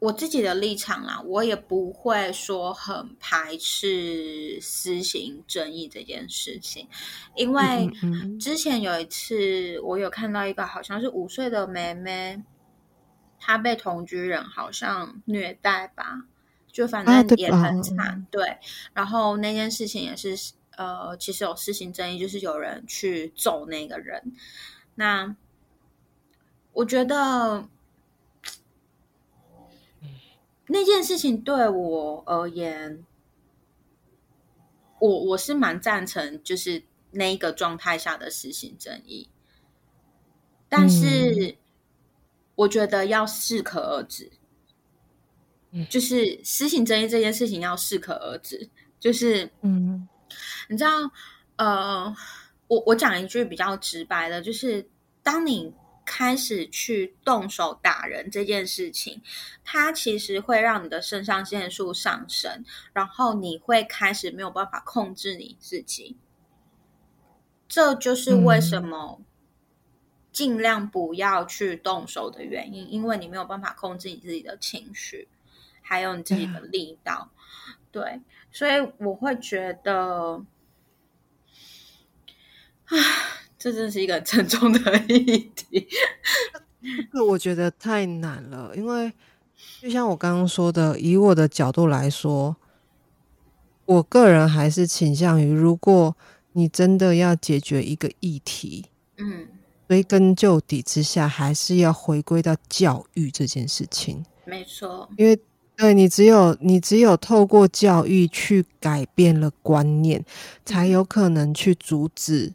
[0.01, 6.89] 我自己的立场啦，我也不会说很排斥私刑正义这件事情，
[7.35, 7.91] 因为
[8.39, 12.41] 之前有一次我有看到一个好像是五岁的妹妹，
[13.41, 16.23] 她被同居人好像虐待吧，
[16.71, 18.59] 就反正也很惨，对。
[18.93, 20.37] 然后那件事情也是
[20.77, 24.33] 呃，其实有私刑正义，就是有人去揍那个人。
[24.95, 25.35] 那
[26.73, 27.69] 我觉得
[30.69, 33.05] 那件事情对我而言，
[35.01, 39.29] 我我是蛮赞成，就是那一个状态下的实行正义，
[40.69, 41.57] 但是
[42.55, 44.31] 我觉得要适可而止。
[45.71, 45.87] 嗯。
[45.89, 48.69] 就是实行正义这件事情要适可而止，
[49.01, 50.09] 就是嗯。
[50.69, 50.91] 你知道，
[51.57, 52.15] 呃，
[52.67, 54.87] 我我讲一句比较直白的，就是
[55.23, 55.73] 当你
[56.11, 59.21] 开始去动手打人这件事情，
[59.63, 66.17] 它其实会让你的肾上腺素上升，然后你会开始没有办法控制你自己。
[67.69, 69.21] 这就是为什么
[70.33, 75.29] 尽量不要去动手的原因，因为你没有办法控制你自己的情绪，
[75.83, 77.31] 还有你自己的力道。
[77.93, 80.43] 对，所以我会觉得，
[82.87, 82.97] 啊，
[83.59, 85.89] 这真是一个沉重的议题。
[87.13, 89.13] 这个我觉得太难了，因为
[89.81, 92.57] 就像我刚刚说的，以我的角度来说，
[93.85, 96.17] 我个人还是倾向于，如果
[96.53, 99.49] 你真的要解决一个议题，嗯，
[99.89, 105.39] 追根究底之下，还是要回归到教育这件事情，没错，因为
[105.77, 110.25] 对你只有你只有透过教育去改变了观念，
[110.65, 112.53] 才有可能去阻止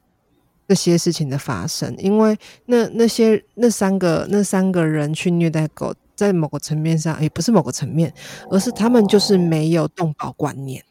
[0.68, 1.96] 这些事情的发生。
[1.98, 8.14] 因为那那些那三个那三个人去虐待狗，在某个层面上，也不是某个层面，
[8.50, 10.84] 而是他们就是没有动保观念，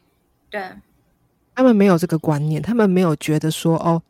[0.49, 0.61] 对，
[1.55, 4.01] 他们没有这个观念，他们没有觉得说哦。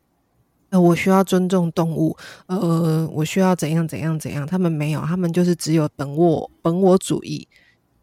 [0.70, 7.46] 呃，我需要尊重动物，呃，我需要怎样怎样怎样，他们没有，他们就是只有本我本我主义，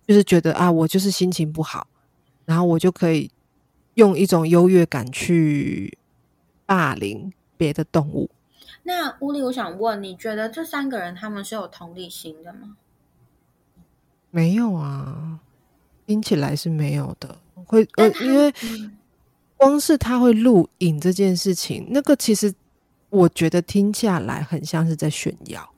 [0.07, 1.85] 就是觉得啊，我就是心情不好，
[2.45, 3.29] 然后我就可以
[3.95, 5.97] 用一种优越感去
[6.65, 8.27] 霸凌别的动物。
[8.81, 12.75] 那乌里，我想问，你觉得这三个人他们是有同理心的吗？
[14.31, 15.39] 没有啊，
[16.07, 17.37] 听起来是没有的。
[17.67, 18.97] 会呃因为嗯
[19.55, 22.51] 光是他会录影这件事情，那个其实
[23.11, 25.71] 我觉得听下来很像是在炫耀。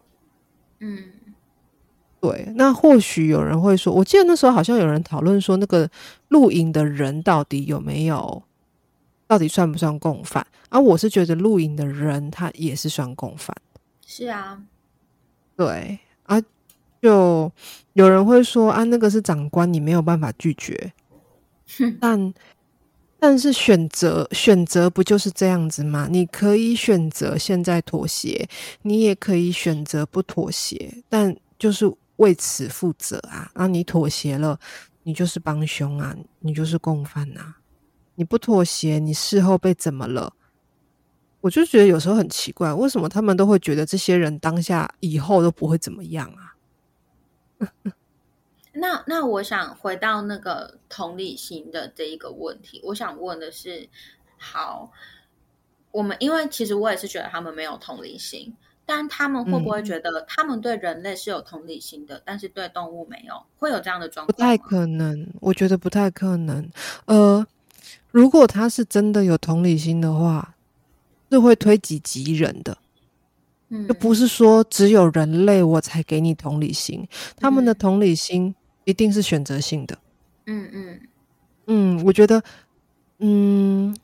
[0.80, 1.04] 嗯
[2.22, 5.90] 对，那或许有人会说，我记得那时候好像有人讨论说，那个
[6.30, 8.42] 录影的人到底有没有，
[9.28, 10.46] 到底算不算共犯？
[10.70, 13.56] 而、我是觉得露营的人他也是算共犯。
[14.06, 14.62] 是啊，
[15.56, 16.42] 对啊，
[17.02, 17.52] 就
[17.94, 20.94] 有人会说啊，那个是长官，你没有办法拒绝。
[22.00, 22.34] 但
[23.20, 26.08] 但是选择选择不就是这样子吗？
[26.12, 28.48] 你可以选择现在妥协，
[28.82, 33.50] 你也可以选择不妥协，但就是为此负责啊。
[33.56, 34.60] 然后你妥协了，
[35.04, 37.56] 你就是帮凶啊，你就是共犯啊。
[38.16, 40.34] 你不妥协，你事后被怎么了？
[41.42, 46.56] 我就觉得有时候很奇怪，为什么他们都会觉得这些人当下以后都不会怎么样啊？
[48.76, 53.88] 那那我想回到那个同理心的这一个问题，我想问的是，
[54.38, 54.92] 好，
[55.92, 63.46] 我们因为其实我也是觉得他们没有同理心，但他们会不会觉得他们对人类是有同理心的，但是对动物没有？
[63.58, 64.36] 会有这样的状况？
[64.36, 66.68] 不太可能，我觉得不太可能。
[67.06, 67.46] 呃，
[68.12, 70.56] 如果他是真的有同理心的话，
[71.30, 72.78] 是会推己及人的。
[73.70, 79.98] 嗯，就不是说只有人类我才给你同理心，他们的同理心一定是选择性的。
[80.46, 81.00] 嗯嗯
[81.68, 82.44] 嗯，我觉得，
[83.20, 83.96] 嗯。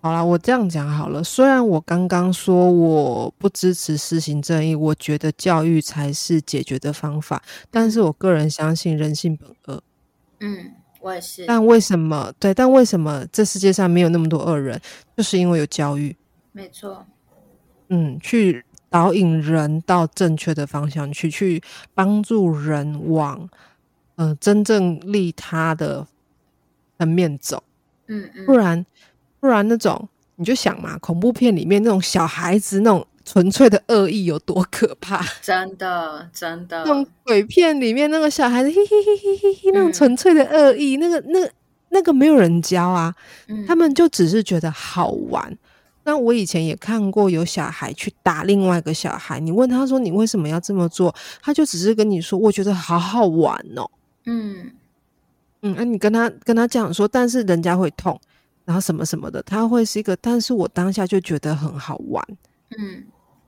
[0.00, 1.24] 好啦，我这样讲好了。
[1.24, 9.82] 虽然我刚刚说我不支持施行正义，我觉得教育才是解决的方法，但是我个人相信人性本恶。
[10.40, 10.72] 嗯，
[11.04, 11.44] 我也是。
[11.46, 12.32] 但为什么？
[12.40, 14.80] 对，但为什么这世界上没有那么多恶人？
[15.16, 16.16] 就是因为有教育。
[16.52, 17.04] 没错。
[17.88, 21.62] 嗯，去导引人到正确的方向去，去
[21.92, 23.46] 帮助人往
[24.16, 26.06] 嗯真正利他的
[26.98, 27.62] 层面走。
[28.06, 28.84] 嗯嗯，不然。
[29.40, 35.24] 不然那种你就想嘛，恐怖片里面那种小孩子那种纯粹的恶意有多可怕？
[35.42, 36.78] 真的，真的。
[36.78, 41.38] 那种鬼片里面那个小孩子，嘿嘿嘿嘿嘿嘿，那种纯粹的恶意，那个、那、
[41.88, 43.14] 那个没有人教啊，
[43.66, 45.56] 他们就只是觉得好玩。
[46.04, 53.90] 那我以前也看过有小孩去打另外一个小孩，你问他说你为什么要这么做，他就只是跟你说，我觉得好好玩哦。
[54.26, 54.70] 嗯
[55.62, 58.20] 嗯，那你跟他跟他讲说，但是人家会痛。
[58.66, 62.26] 然后什么什么的，他会是一个，但是我当下就觉得很好玩，
[62.78, 63.04] 嗯，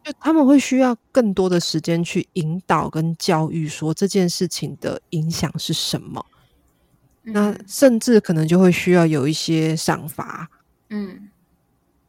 [0.07, 6.25] 就他们会需要更多的时间去引导跟教育，说这件事情的影响是什么，
[7.25, 10.49] 那甚至可能就会需要有一些赏罚，
[10.91, 11.29] 嗯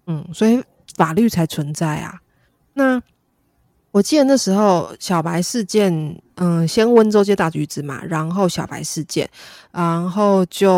[0.06, 0.64] 嗯，所以
[0.96, 2.22] 法律才存在啊。
[2.76, 3.02] 那
[3.90, 9.28] 我记得那时候小白事件，嗯，先温州街大橘子嘛，然后小白事件，
[9.72, 10.72] 然后就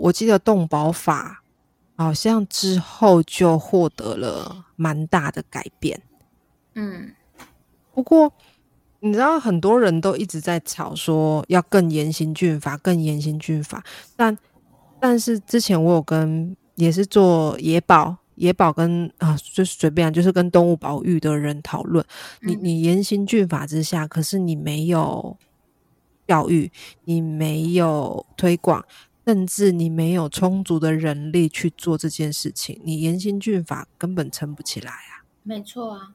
[0.00, 1.40] 我记得动保法。
[1.96, 6.02] 好像之后就获得了蛮大的改变，
[6.74, 7.12] 嗯，
[7.92, 8.32] 不过
[9.00, 13.82] 你知道很多人都一直在吵说要更严刑峻法，更严刑峻法，
[14.16, 14.36] 但
[15.00, 22.04] 但是之前我有跟也是做野保野保跟啊就是随便就是跟动物保育的人讨论，
[22.40, 25.36] 你你严刑峻法之下，可是你没有
[26.26, 26.70] 教育，
[27.04, 28.84] 你没有推广。
[29.26, 35.24] 甚至你没有充足的人力去做这件事情，你严刑峻法根本撑不起来啊！
[35.42, 36.12] 没错啊，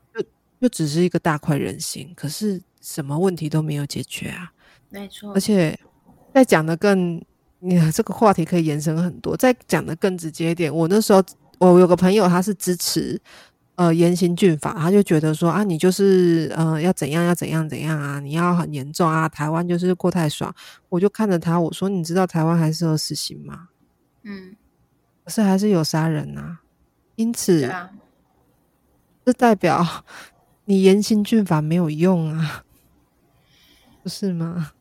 [0.61, 4.51] 就就只是一个大快人心，可是什么问题都没有解决啊！
[4.89, 5.77] 没错，而且
[6.33, 7.23] 再讲的更，
[7.59, 9.35] 你这个话题可以延伸很多。
[9.37, 11.23] 再讲的更直接一点，我那时候
[11.59, 13.19] 我有个朋友，他是支持。
[13.75, 20.53] 呃，严刑峻法，他就觉得说啊，你就是呃，要怎样要怎样怎样啊，你要很严重啊，台湾就是过太爽。
[20.89, 23.69] 我就看着他，我说，你知道台湾还是有死刑吗？
[24.23, 24.53] 嗯，
[25.23, 26.59] 可是还是有杀人啊。
[27.15, 27.89] 因此，啊，
[29.25, 30.03] 这代表
[30.69, 32.63] 你严刑峻法没有用啊，
[34.03, 34.73] 不是吗？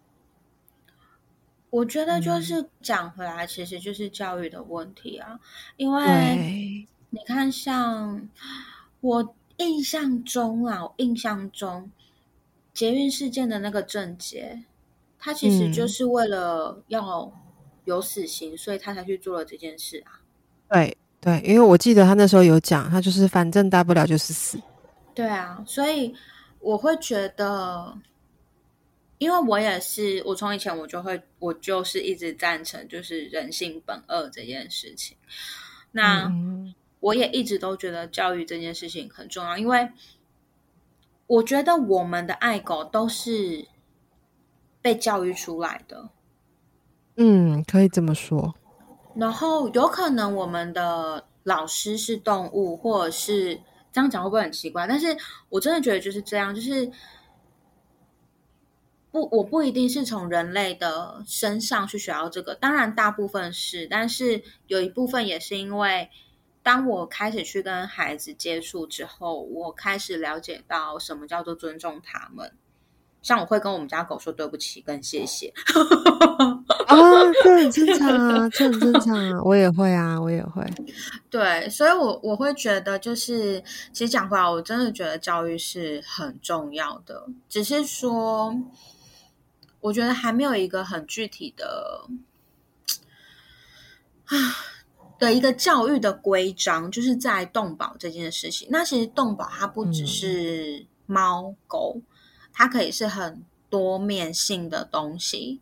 [1.70, 5.40] 我觉得就是讲回来，其实就是教育的问题啊，
[5.78, 8.28] 因为你看像。
[9.00, 11.88] 我印象中啊，我印象中
[12.74, 14.64] 捷运事件的那个症结，
[15.20, 17.32] 他其实就是为了要
[17.84, 20.18] 有死刑，所以他才去做了这件事啊。
[20.68, 24.60] 对对，因为我记得他那时候有讲，他就是反正大不了就是死。
[25.18, 26.14] 对啊，所以
[26.60, 27.98] 我会觉得，
[29.18, 35.16] 因为我也是，我从以前我就会，我就是一直赞成就是人性本恶这件事情。
[35.90, 36.32] 那。
[37.00, 39.88] 我也一直都觉得教育这件事情很重要，因为
[41.28, 43.68] 我觉得我们的爱狗都是
[44.82, 46.08] 被教育出来的。
[47.14, 48.52] 嗯，可以这么说。
[49.14, 53.60] 然后有可能我们的老师是动物，或者是
[53.92, 54.86] 这样讲会不会很奇怪？
[54.86, 55.16] 但是
[55.48, 56.90] 我真的觉得就是这样，就是
[59.10, 62.54] 不，我不一定是从人类的身上去学到这个。
[62.54, 66.10] 当然，大部分是，但是有一部分也是因为。
[66.60, 72.52] 当我开始去跟孩子接触之后，我开始了解到什么叫做尊重他们。
[73.22, 75.54] 像我会跟我们家狗说对不起跟谢谢
[76.88, 76.96] 啊，
[77.44, 80.64] 这很正常啊，这很正常啊，我也会啊，我也会。
[81.30, 88.56] 对，所以，我我会觉得，就是其实讲回来，我真的觉得教育是很重要的，只是说，
[89.80, 92.06] 我觉得还没有一个很具体的
[94.24, 94.36] 啊。
[95.18, 98.68] 的一个教育的规章，就是在动保这件事情。
[98.70, 102.00] 那其实动保它不只是猫狗，
[102.52, 105.60] 它可以是很多面性的东西，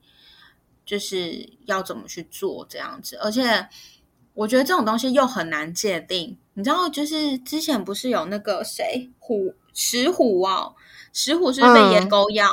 [0.87, 3.16] 就是要怎么去做这样子。
[3.16, 3.68] 而且
[4.32, 6.39] 我觉得这种东西又很难界定。
[6.55, 10.74] 你知道，就是之前不是有那个谁虎石虎哦，
[11.12, 12.49] 石虎是被野狗咬？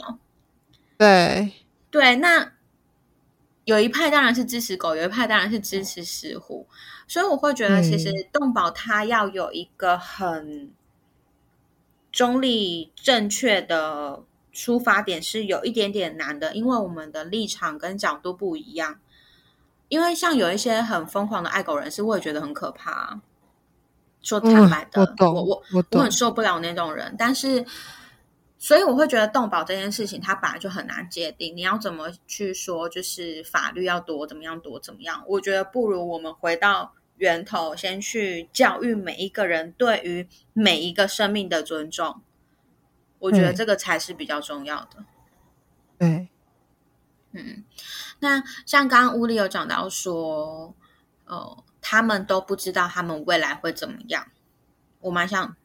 [0.97, 1.53] 对
[1.89, 2.51] 对，那
[3.63, 6.67] 有一派当然是支持狗，有一派当然是支持石虎，
[7.07, 10.71] 所以我会觉得，其实动保它要有一个很
[12.11, 14.21] 中立正确的
[14.53, 18.99] 出发点是有一点点难的，因为我们的立场跟角度不一样。
[19.89, 23.19] 因为像有一些很疯狂的爱狗人士，我也觉得很可怕。
[24.21, 27.65] 说坦白的，我我我我很受不了那种人，但是。
[28.59, 31.53] 所以我会觉得动保这件事情，它本来就很难界定。
[31.53, 35.21] 你要怎么去说，就是法律要多怎么样多怎么样？
[35.27, 42.21] 我觉得不如我们回到源头，先去教育每一个人对于每一个生命的尊重。
[43.23, 45.05] 我觉得这个才是比较重要的。
[45.97, 46.27] 对，
[47.31, 47.63] 嗯，
[48.19, 50.75] 那像刚刚屋里有讲到说，
[51.23, 54.27] 呃，他们都不知道他们未来会怎么样。
[54.99, 55.55] 我蛮想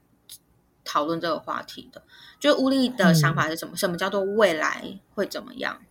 [0.85, 2.05] 讨论这个话题的。
[2.39, 3.77] 就乌力的想法是什么？
[3.77, 5.83] 什么叫做未来会怎么样？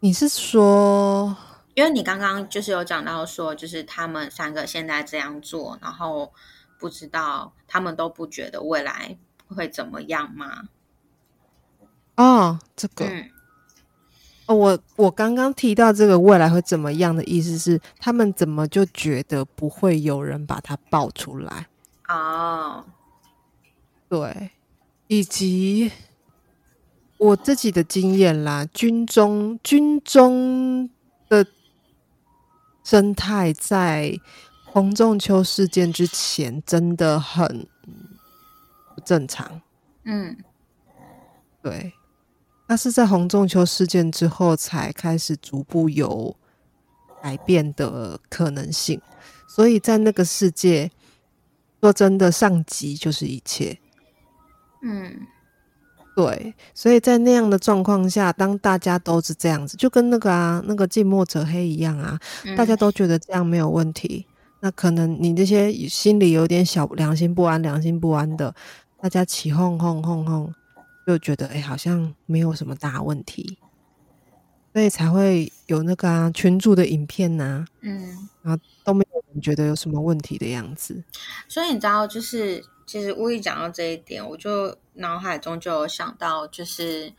[0.00, 1.34] 你是说，
[1.72, 6.34] 因为你刚刚就是有讲到说，就是他们三个现在这样做，然后
[6.78, 9.16] 不知道他们都不觉得未来
[9.48, 10.68] 会怎么样吗？
[12.16, 13.06] 哦，这个，
[14.46, 21.66] 哦，我我刚刚提到这个未来会怎么样的意思是，他们怎么就觉得不会有人把它爆出来？
[22.08, 22.84] 哦。
[24.08, 24.52] 对，
[25.08, 25.90] 以及
[27.18, 30.88] 我自己的经验啦，军中军中
[31.28, 31.44] 的
[32.84, 34.16] 生态在
[34.76, 37.66] 洪仲秋事件之前真的很
[38.94, 39.62] 不正常。
[40.04, 40.36] 嗯，
[41.62, 41.94] 对，
[42.66, 46.36] 那是在洪仲秋事件之后才开始逐步有
[47.22, 49.00] 改变的可能性。
[49.48, 50.90] 所以在那个世界，
[51.80, 53.78] 说真的，上级就是一切。
[54.82, 55.26] 嗯，
[56.14, 62.20] 对，所以在那样的状况下，当大家都是这样子，就跟那个啊，那个近墨者黑一样啊，
[62.54, 64.26] 大家都觉得这样没有问题，
[64.60, 68.54] 那可能你这些心里有点小良心不安、良心不安的，
[69.00, 70.52] 大家起哄哄哄哄，
[71.06, 73.58] 就觉得哎，好像没有什么大问题，
[74.72, 81.04] 所以才会有那个啊群主的影片呐，嗯，然后都没有人觉得有什么问题的样子，
[81.48, 82.64] 所以你知道就是。
[82.88, 87.12] 其实乌一讲到这一点，我就脑海中就有想到，就是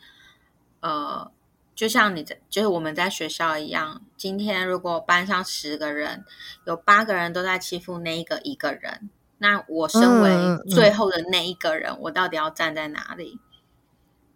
[0.80, 1.30] 呃，
[1.78, 6.24] 就像你在，就是我们在学校一样，今天如果班上十个人，
[6.66, 9.08] 有八个人都在欺负那一个一个人，
[9.38, 13.38] 那我身为最后的那一个人，我到底要站在哪里？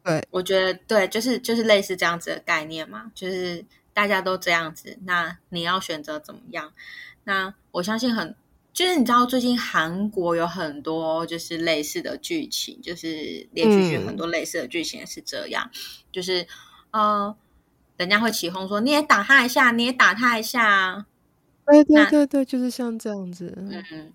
[0.05, 6.73] 对，我觉得对，就是就是类似这样子的概念嘛，就是大家都这样子，那你要选择怎么样？
[7.25, 8.37] 那我相信很。
[8.73, 15.71] 就是你知道，最近韩国有很多就是类似的剧情，就是连续剧很多类似的剧情是这样，
[16.11, 16.47] 就是
[16.93, 17.35] 呃，
[17.97, 21.05] 人家会起哄说你也打他一下，你也打他一下，
[21.67, 23.53] 对对对对，就是像这样子。
[23.57, 24.13] 嗯，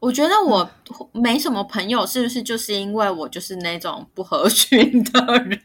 [0.00, 0.70] 我觉得我
[1.12, 5.60] 没什么朋友，是不是就是因为我就是那种不合群的人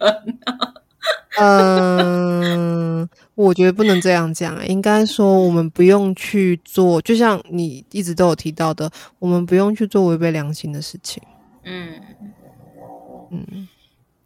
[0.46, 0.58] 呢？
[1.38, 11.24] 嗯， 我觉得不能这样讲，应该说我们不用去做，就像你一直都有提到的，我们不用去做违背良心的事情。
[11.64, 12.02] 嗯
[13.32, 13.68] 嗯，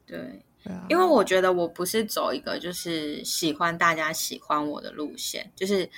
[0.05, 0.43] 对，
[0.89, 5.89] 因为我觉得我不是走一个就是喜欢大家喜欢我的路线，就是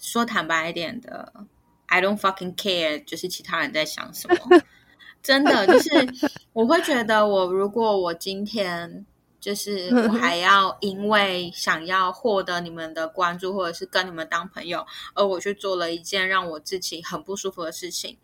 [0.00, 1.32] 说坦白一点的
[1.86, 4.62] ，I don't fucking care，就是其他人在想什么，
[5.22, 5.90] 真的就是
[6.52, 9.06] 我会觉得，我如果我今天。
[9.40, 18.18] 就是我 还要因为想要获得你们的关注，或者是跟你们当朋友，而我去做了一件让我自己很不舒服的事情，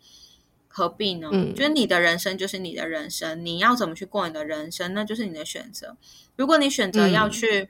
[0.77, 1.29] 何必呢？
[1.55, 5.97] 就是你的人生就是你的人生，你要怎么去过你的人生，那就是你的选择。
[6.35, 7.69] 如果你选择要去。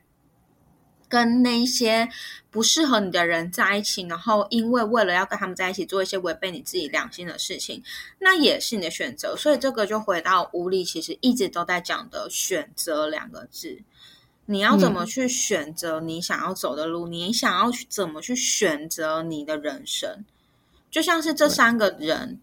[1.10, 2.10] 跟那些
[2.52, 7.82] 不适合你的人在一起，然后因为为了要跟他们在一起做一些违背你自己良心的事情，
[8.20, 9.34] 那也是你的选择。
[9.34, 13.80] 所以这个就回到无理，其实一直都在讲的选择两个字。
[14.48, 17.08] 你要怎么去选择你想要走的路？
[17.08, 20.26] 你想要去怎么去选择你的人生？
[20.92, 22.42] 就像是这三个人。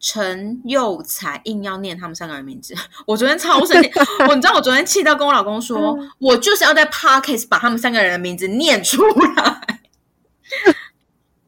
[0.00, 2.74] 陈佑才硬要念他们三个人名字，
[3.06, 3.90] 我昨天超生气。
[4.26, 9.80] 我你知道我昨天气到跟我老公说，我就是要在 Parkes 把他们三个人的名字念出来。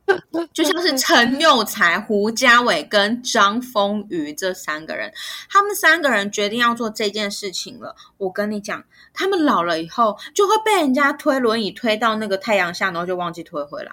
[0.53, 5.11] 就像是陈佑才、胡家伟跟张丰瑜这三个人，
[5.49, 7.97] 他们三个人决定要做这件事情了。
[8.19, 8.85] 我跟你讲，
[9.15, 13.91] 他们老了以后就会被人家推轮椅推到那个太阳下，然后就忘记推回来。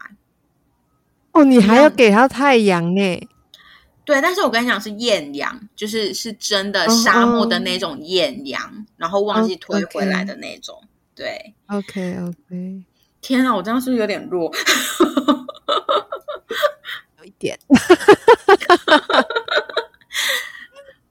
[1.32, 3.30] 哦，你还要给他太阳呢？
[4.10, 10.82] 对，但是我跟你讲是艳阳，就是是真的沙漠的那种艳阳，然后忘记推回来的那种。
[11.14, 12.84] 对，OK OK。
[13.22, 14.50] 天啊，我这样是不是有点弱？
[17.20, 17.56] 有一点。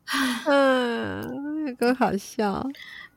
[0.47, 2.67] 嗯，更好笑。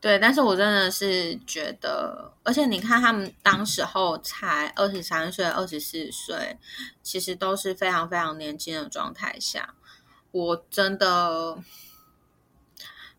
[0.02, 6.58] 对，但是我真的是觉得，而且你看他们当时候才二十三岁、二十四岁，
[7.04, 9.74] 其实都是非常非常年轻的状态下，
[10.32, 11.56] 我真的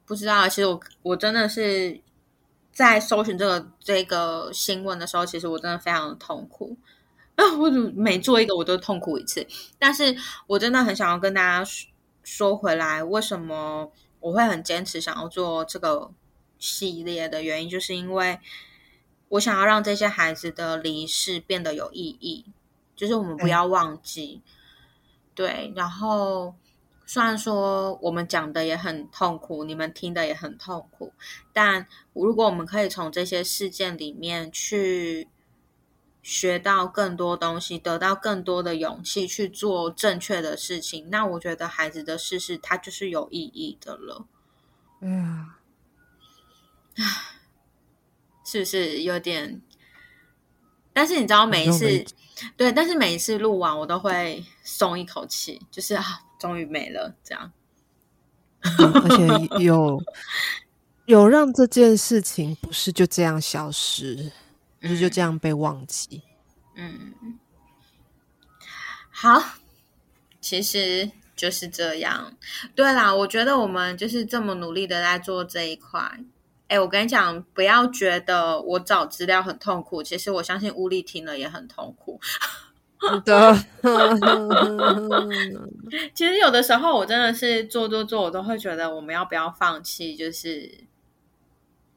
[0.06, 0.46] 不知道。
[0.50, 2.02] 其实我我真的是
[2.74, 6.76] 在搜寻这个这个新闻的时候，其实我真的非常的痛苦
[7.38, 7.46] 啊！
[7.58, 9.48] 我每做一个我都痛苦一次，
[9.80, 10.14] 但是
[10.48, 11.72] 我真的很想要跟大家
[12.24, 16.12] 说回来，为什么我会很坚持想要做这个。
[16.64, 18.40] 系列的原因，就是因为
[19.28, 22.46] 我想要让这些孩子的离世变得有意义，
[22.96, 24.42] 就是我们不要忘记。
[25.36, 26.56] 对，然后
[27.06, 31.12] 虽然说我们讲的也很痛苦，你们听的也很痛苦，
[31.52, 35.28] 但如果我们可以从这些事件里面去
[36.22, 44.26] 学到更多东西，得到更多的勇气去做正确的事情，那我觉得孩子的事事它就是有意义的了。
[45.02, 45.48] 嗯。
[46.98, 47.04] 啊，
[48.46, 49.62] 是不是有点？
[50.92, 52.06] 但是你知道，每一次
[52.56, 57.52] 对，但是每一次录完，我都会松一口气，就是啊，终于没了这样。
[58.62, 60.02] 而且有
[61.06, 64.32] 有让这件事情不是就这样消失，
[64.80, 66.22] 不是就这样被忘记。
[66.76, 67.14] 嗯，
[69.10, 69.44] 好，
[70.40, 72.38] 其实就是这样。
[72.76, 76.24] 对啦，我觉得我们就是这么努力的在做这一块。
[76.68, 82.20] 哎，我跟你讲，不要觉得我找资料很痛苦，其实我相信乌力听了也很痛苦。
[83.26, 83.54] 的，
[86.16, 90.72] 其实有的时候我真的是做做做，我都会觉得我们要不要放弃，就是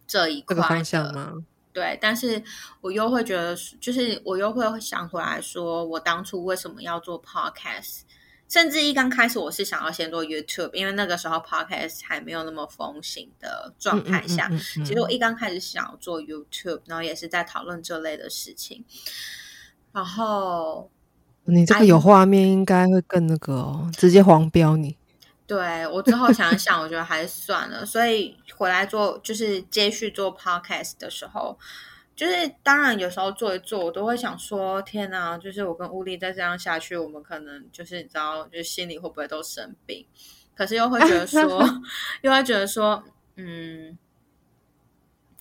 [0.07, 1.33] 这一块方向吗？
[1.73, 2.43] 对，但是
[2.81, 8.01] 我又会觉得，就是我又会想回来说，我当初为什么要做 podcast。
[8.49, 14.49] 甚至一刚开始，我是想要先做 YouTube，因为那个时候 Podcast 还没有那么风行的状态下，
[14.85, 18.85] 其实我一刚开始想要做 YouTube，然后也是在讨论这类的事情。
[19.93, 20.91] 然后
[21.45, 24.97] 你这个有画面，应该会更那个哦，直接黄标你。
[25.47, 27.85] 对我之后想一想，我觉得还是算了。
[27.85, 31.59] 所以回来做，就是接续做 Podcast 的时候。
[32.17, 35.37] 就是当然，有时候做一做，我都会想说：天哪！
[35.37, 40.07] 就是我跟乌力再这样下去，我们可能就是你知道，就是心里会不会都生病？
[40.55, 41.62] 可是又会觉得说，
[42.23, 43.05] 又会觉得说，
[43.35, 43.99] 嗯，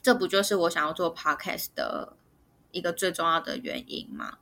[0.02, 2.12] 这不就是我想要做 podcast 的
[2.72, 4.38] 一个最重要的原因吗？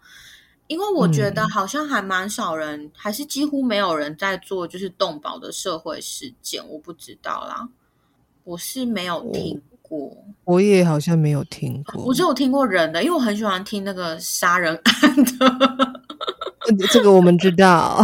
[0.65, 6.67] 因为我觉得好像还蛮少人，还是几乎没有人在做，就是动保的社会事件。
[6.67, 7.69] 我不知道啦，
[8.43, 9.61] 我是没有听。
[10.45, 16.03] 我也好像没有听过，我只有听过人的，因为我很喜欢听那个杀人案的。
[16.91, 18.01] 这个我们知道，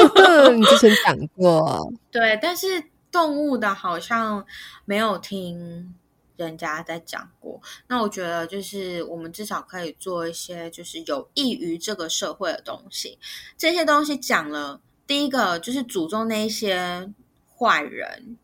[0.54, 1.92] 你之前讲过。
[2.10, 2.66] 对，但是
[3.10, 4.44] 动物的好像
[4.84, 5.94] 没有听
[6.36, 7.60] 人家在讲过。
[7.88, 13.18] 那我觉得，就是我们至少可以做一些，就是有益于这个社会的东西。
[13.56, 17.10] 这些东西讲了，第一个就是诅咒那些
[17.58, 18.36] 坏人。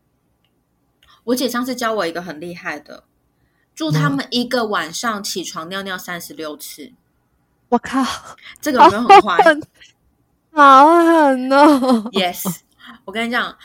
[1.29, 3.03] 我姐上次教我一个很厉害的，
[3.75, 6.91] 祝他们一个晚上起床尿尿三十六次。
[7.69, 8.03] 我靠，
[8.59, 9.37] 这个有没有很坏？
[10.51, 12.61] 好狠哦！Yes，
[13.05, 13.55] 我跟你讲，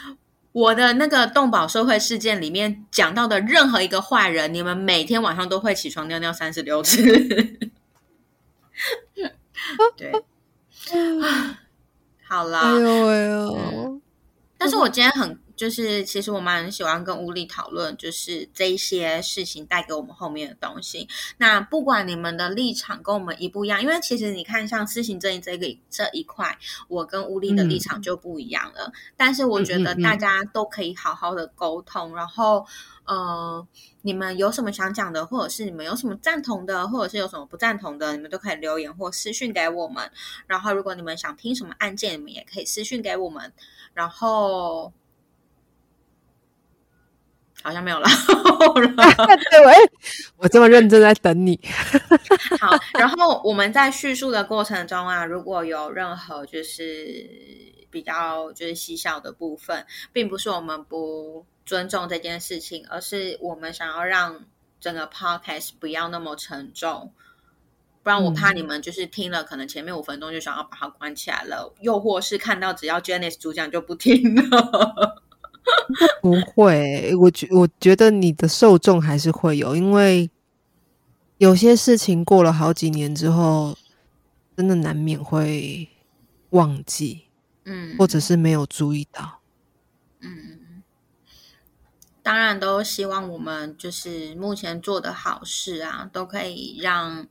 [0.52, 7.02] 我的那个动保社会事件里面讲到的任何一个坏人，你们每天晚上都会起床尿尿三十六次。
[9.96, 10.12] 对
[12.28, 14.00] 好啦，哎呦哎呦！
[14.58, 15.38] 但是我今天很。
[15.56, 21.08] 就是，其实我蛮喜欢跟乌力讨论，就是这些事情带给我们后面的东西。
[21.38, 28.92] 那不管你们的立场跟我们一不一样，因为其实你看，像私刑正义这个这一块，我跟乌力的立场就不一样了。
[29.16, 32.66] 但是我觉得大家都可以好好的沟通，然后
[33.04, 33.64] 呃，
[34.02, 40.10] 你们有什么想讲的，或者是你们有什么赞同的，或者是有什么不赞同的，你们都可以留言或私讯给我们。
[40.48, 43.52] 然后，如果你们想听什么案件，你们也可以私讯给我们。
[43.92, 44.92] 然后。
[47.64, 48.06] 好像没有了。
[49.50, 49.78] 对，哎，
[50.36, 51.58] 我这么认真在等你。
[52.60, 57.26] 好，然后我们在叙述的过程中啊，如果有任何就是
[57.90, 64.44] 比较就是细小的部分，并不是我们不尊重这件事情，而是我们想要让
[64.78, 67.12] 整个 podcast 不要那么沉重。
[68.02, 75.23] 不然我怕你们就是听了，可能前面五分钟就想要把它关起来了，又或是看到只要 Janice 主讲就不听了。
[76.22, 80.30] 不会，我觉我觉得你的受众还是会有，因为
[81.38, 83.76] 有些事情过了好几年之后，
[84.56, 85.88] 真的难免会
[86.50, 87.24] 忘记，
[87.64, 89.40] 嗯，或者是没有注意到。
[90.20, 90.82] 嗯，
[92.22, 97.26] 当然都希望我们就是目前做的好事啊，都可以让。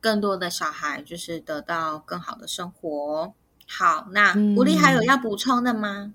[0.00, 3.34] 更多的小孩就是得到更好的生活。
[3.66, 6.14] 好，那吴丽还有要补充的吗？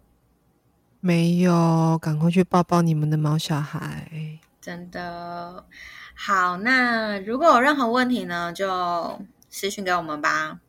[1.05, 4.39] 没有，赶快去抱抱你们的毛小孩。
[4.61, 5.65] 真的
[6.15, 10.61] 好，那如果有任何问题呢，就私信给我们吧。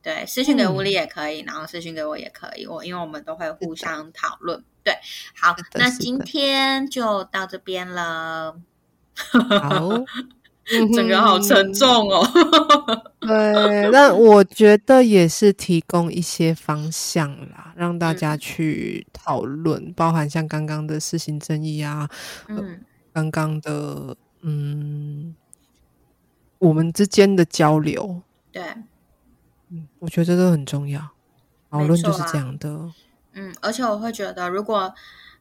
[0.00, 2.66] 对，私信给乌力也可以，然后私信给我也可以。
[2.66, 4.64] 我因为我们都会互相讨论。
[4.82, 4.94] 对，
[5.38, 8.56] 好，那今天就到这边了。
[9.14, 9.90] 好。
[10.94, 12.24] 整个好沉重哦。
[13.20, 22.08] 对，但我觉得也是提供一些方向啦，让大家去讨论，包含像刚刚的事情争议啊，
[22.48, 22.80] 嗯，
[23.12, 25.34] 刚刚的嗯，
[26.58, 28.62] 我们之间的交流，对，
[29.70, 31.00] 嗯，我觉得这都很重要。
[31.70, 32.92] 讨论就是这样的。
[33.34, 34.94] 嗯，而且我会觉得，如果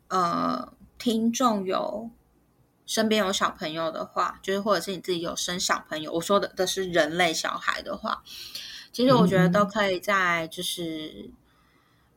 [0.08, 2.10] 呃，听众有。
[2.92, 8.22] 身边有小朋友的话，就是或者是你自己有生小朋友，我说的的是人类小孩的话，
[8.92, 11.32] 其实我觉得都可以在就是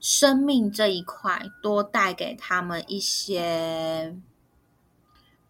[0.00, 4.16] 生命这一块多带给他们一些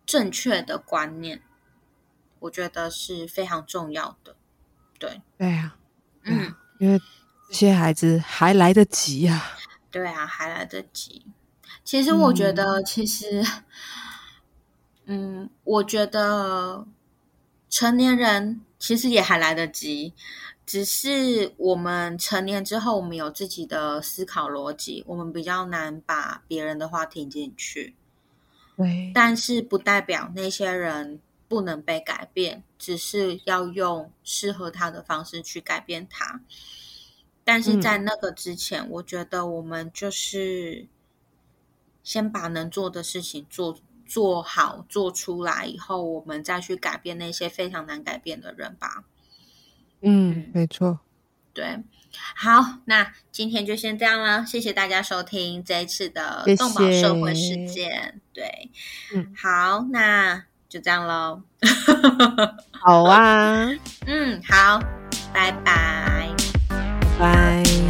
[0.04, 1.40] 正确的观念，
[2.40, 4.36] 我觉得是非常重要的。
[4.98, 5.74] 对，对啊，
[6.24, 7.00] 嗯，因为
[7.48, 9.42] 这些孩子还来得及呀。
[9.90, 11.24] 对啊，还来得及。
[11.82, 13.40] 其实我觉得，其实。
[13.40, 13.64] 嗯，
[15.64, 16.86] 我觉得
[17.68, 20.14] 成年人其实也还来得及，
[20.64, 27.94] 只是我们成年之后，我们有自己的思考逻辑，我们比较难把别人的话听进去。
[28.76, 36.40] 对，但是不代表那些人不能被改变，只是要用适合他的方式去改变他。
[37.44, 40.86] 但是在那个之前，我觉得我们就是
[42.02, 43.76] 先把能做的事情做。
[44.06, 49.04] 做好做出来以后，我们再去改变那些非常难改变的人吧。
[50.02, 51.00] 嗯，没错。
[51.52, 51.82] 对，
[52.34, 54.44] 好，那今天就先这样了。
[54.44, 58.20] 谢谢大家收听这一次的动保社会事件。
[58.32, 58.70] 对，
[59.14, 61.42] 嗯，好，那就这样喽。
[62.72, 63.70] 好啊，
[64.06, 64.80] 嗯，好，
[65.32, 66.28] 拜拜，
[67.18, 67.83] 拜。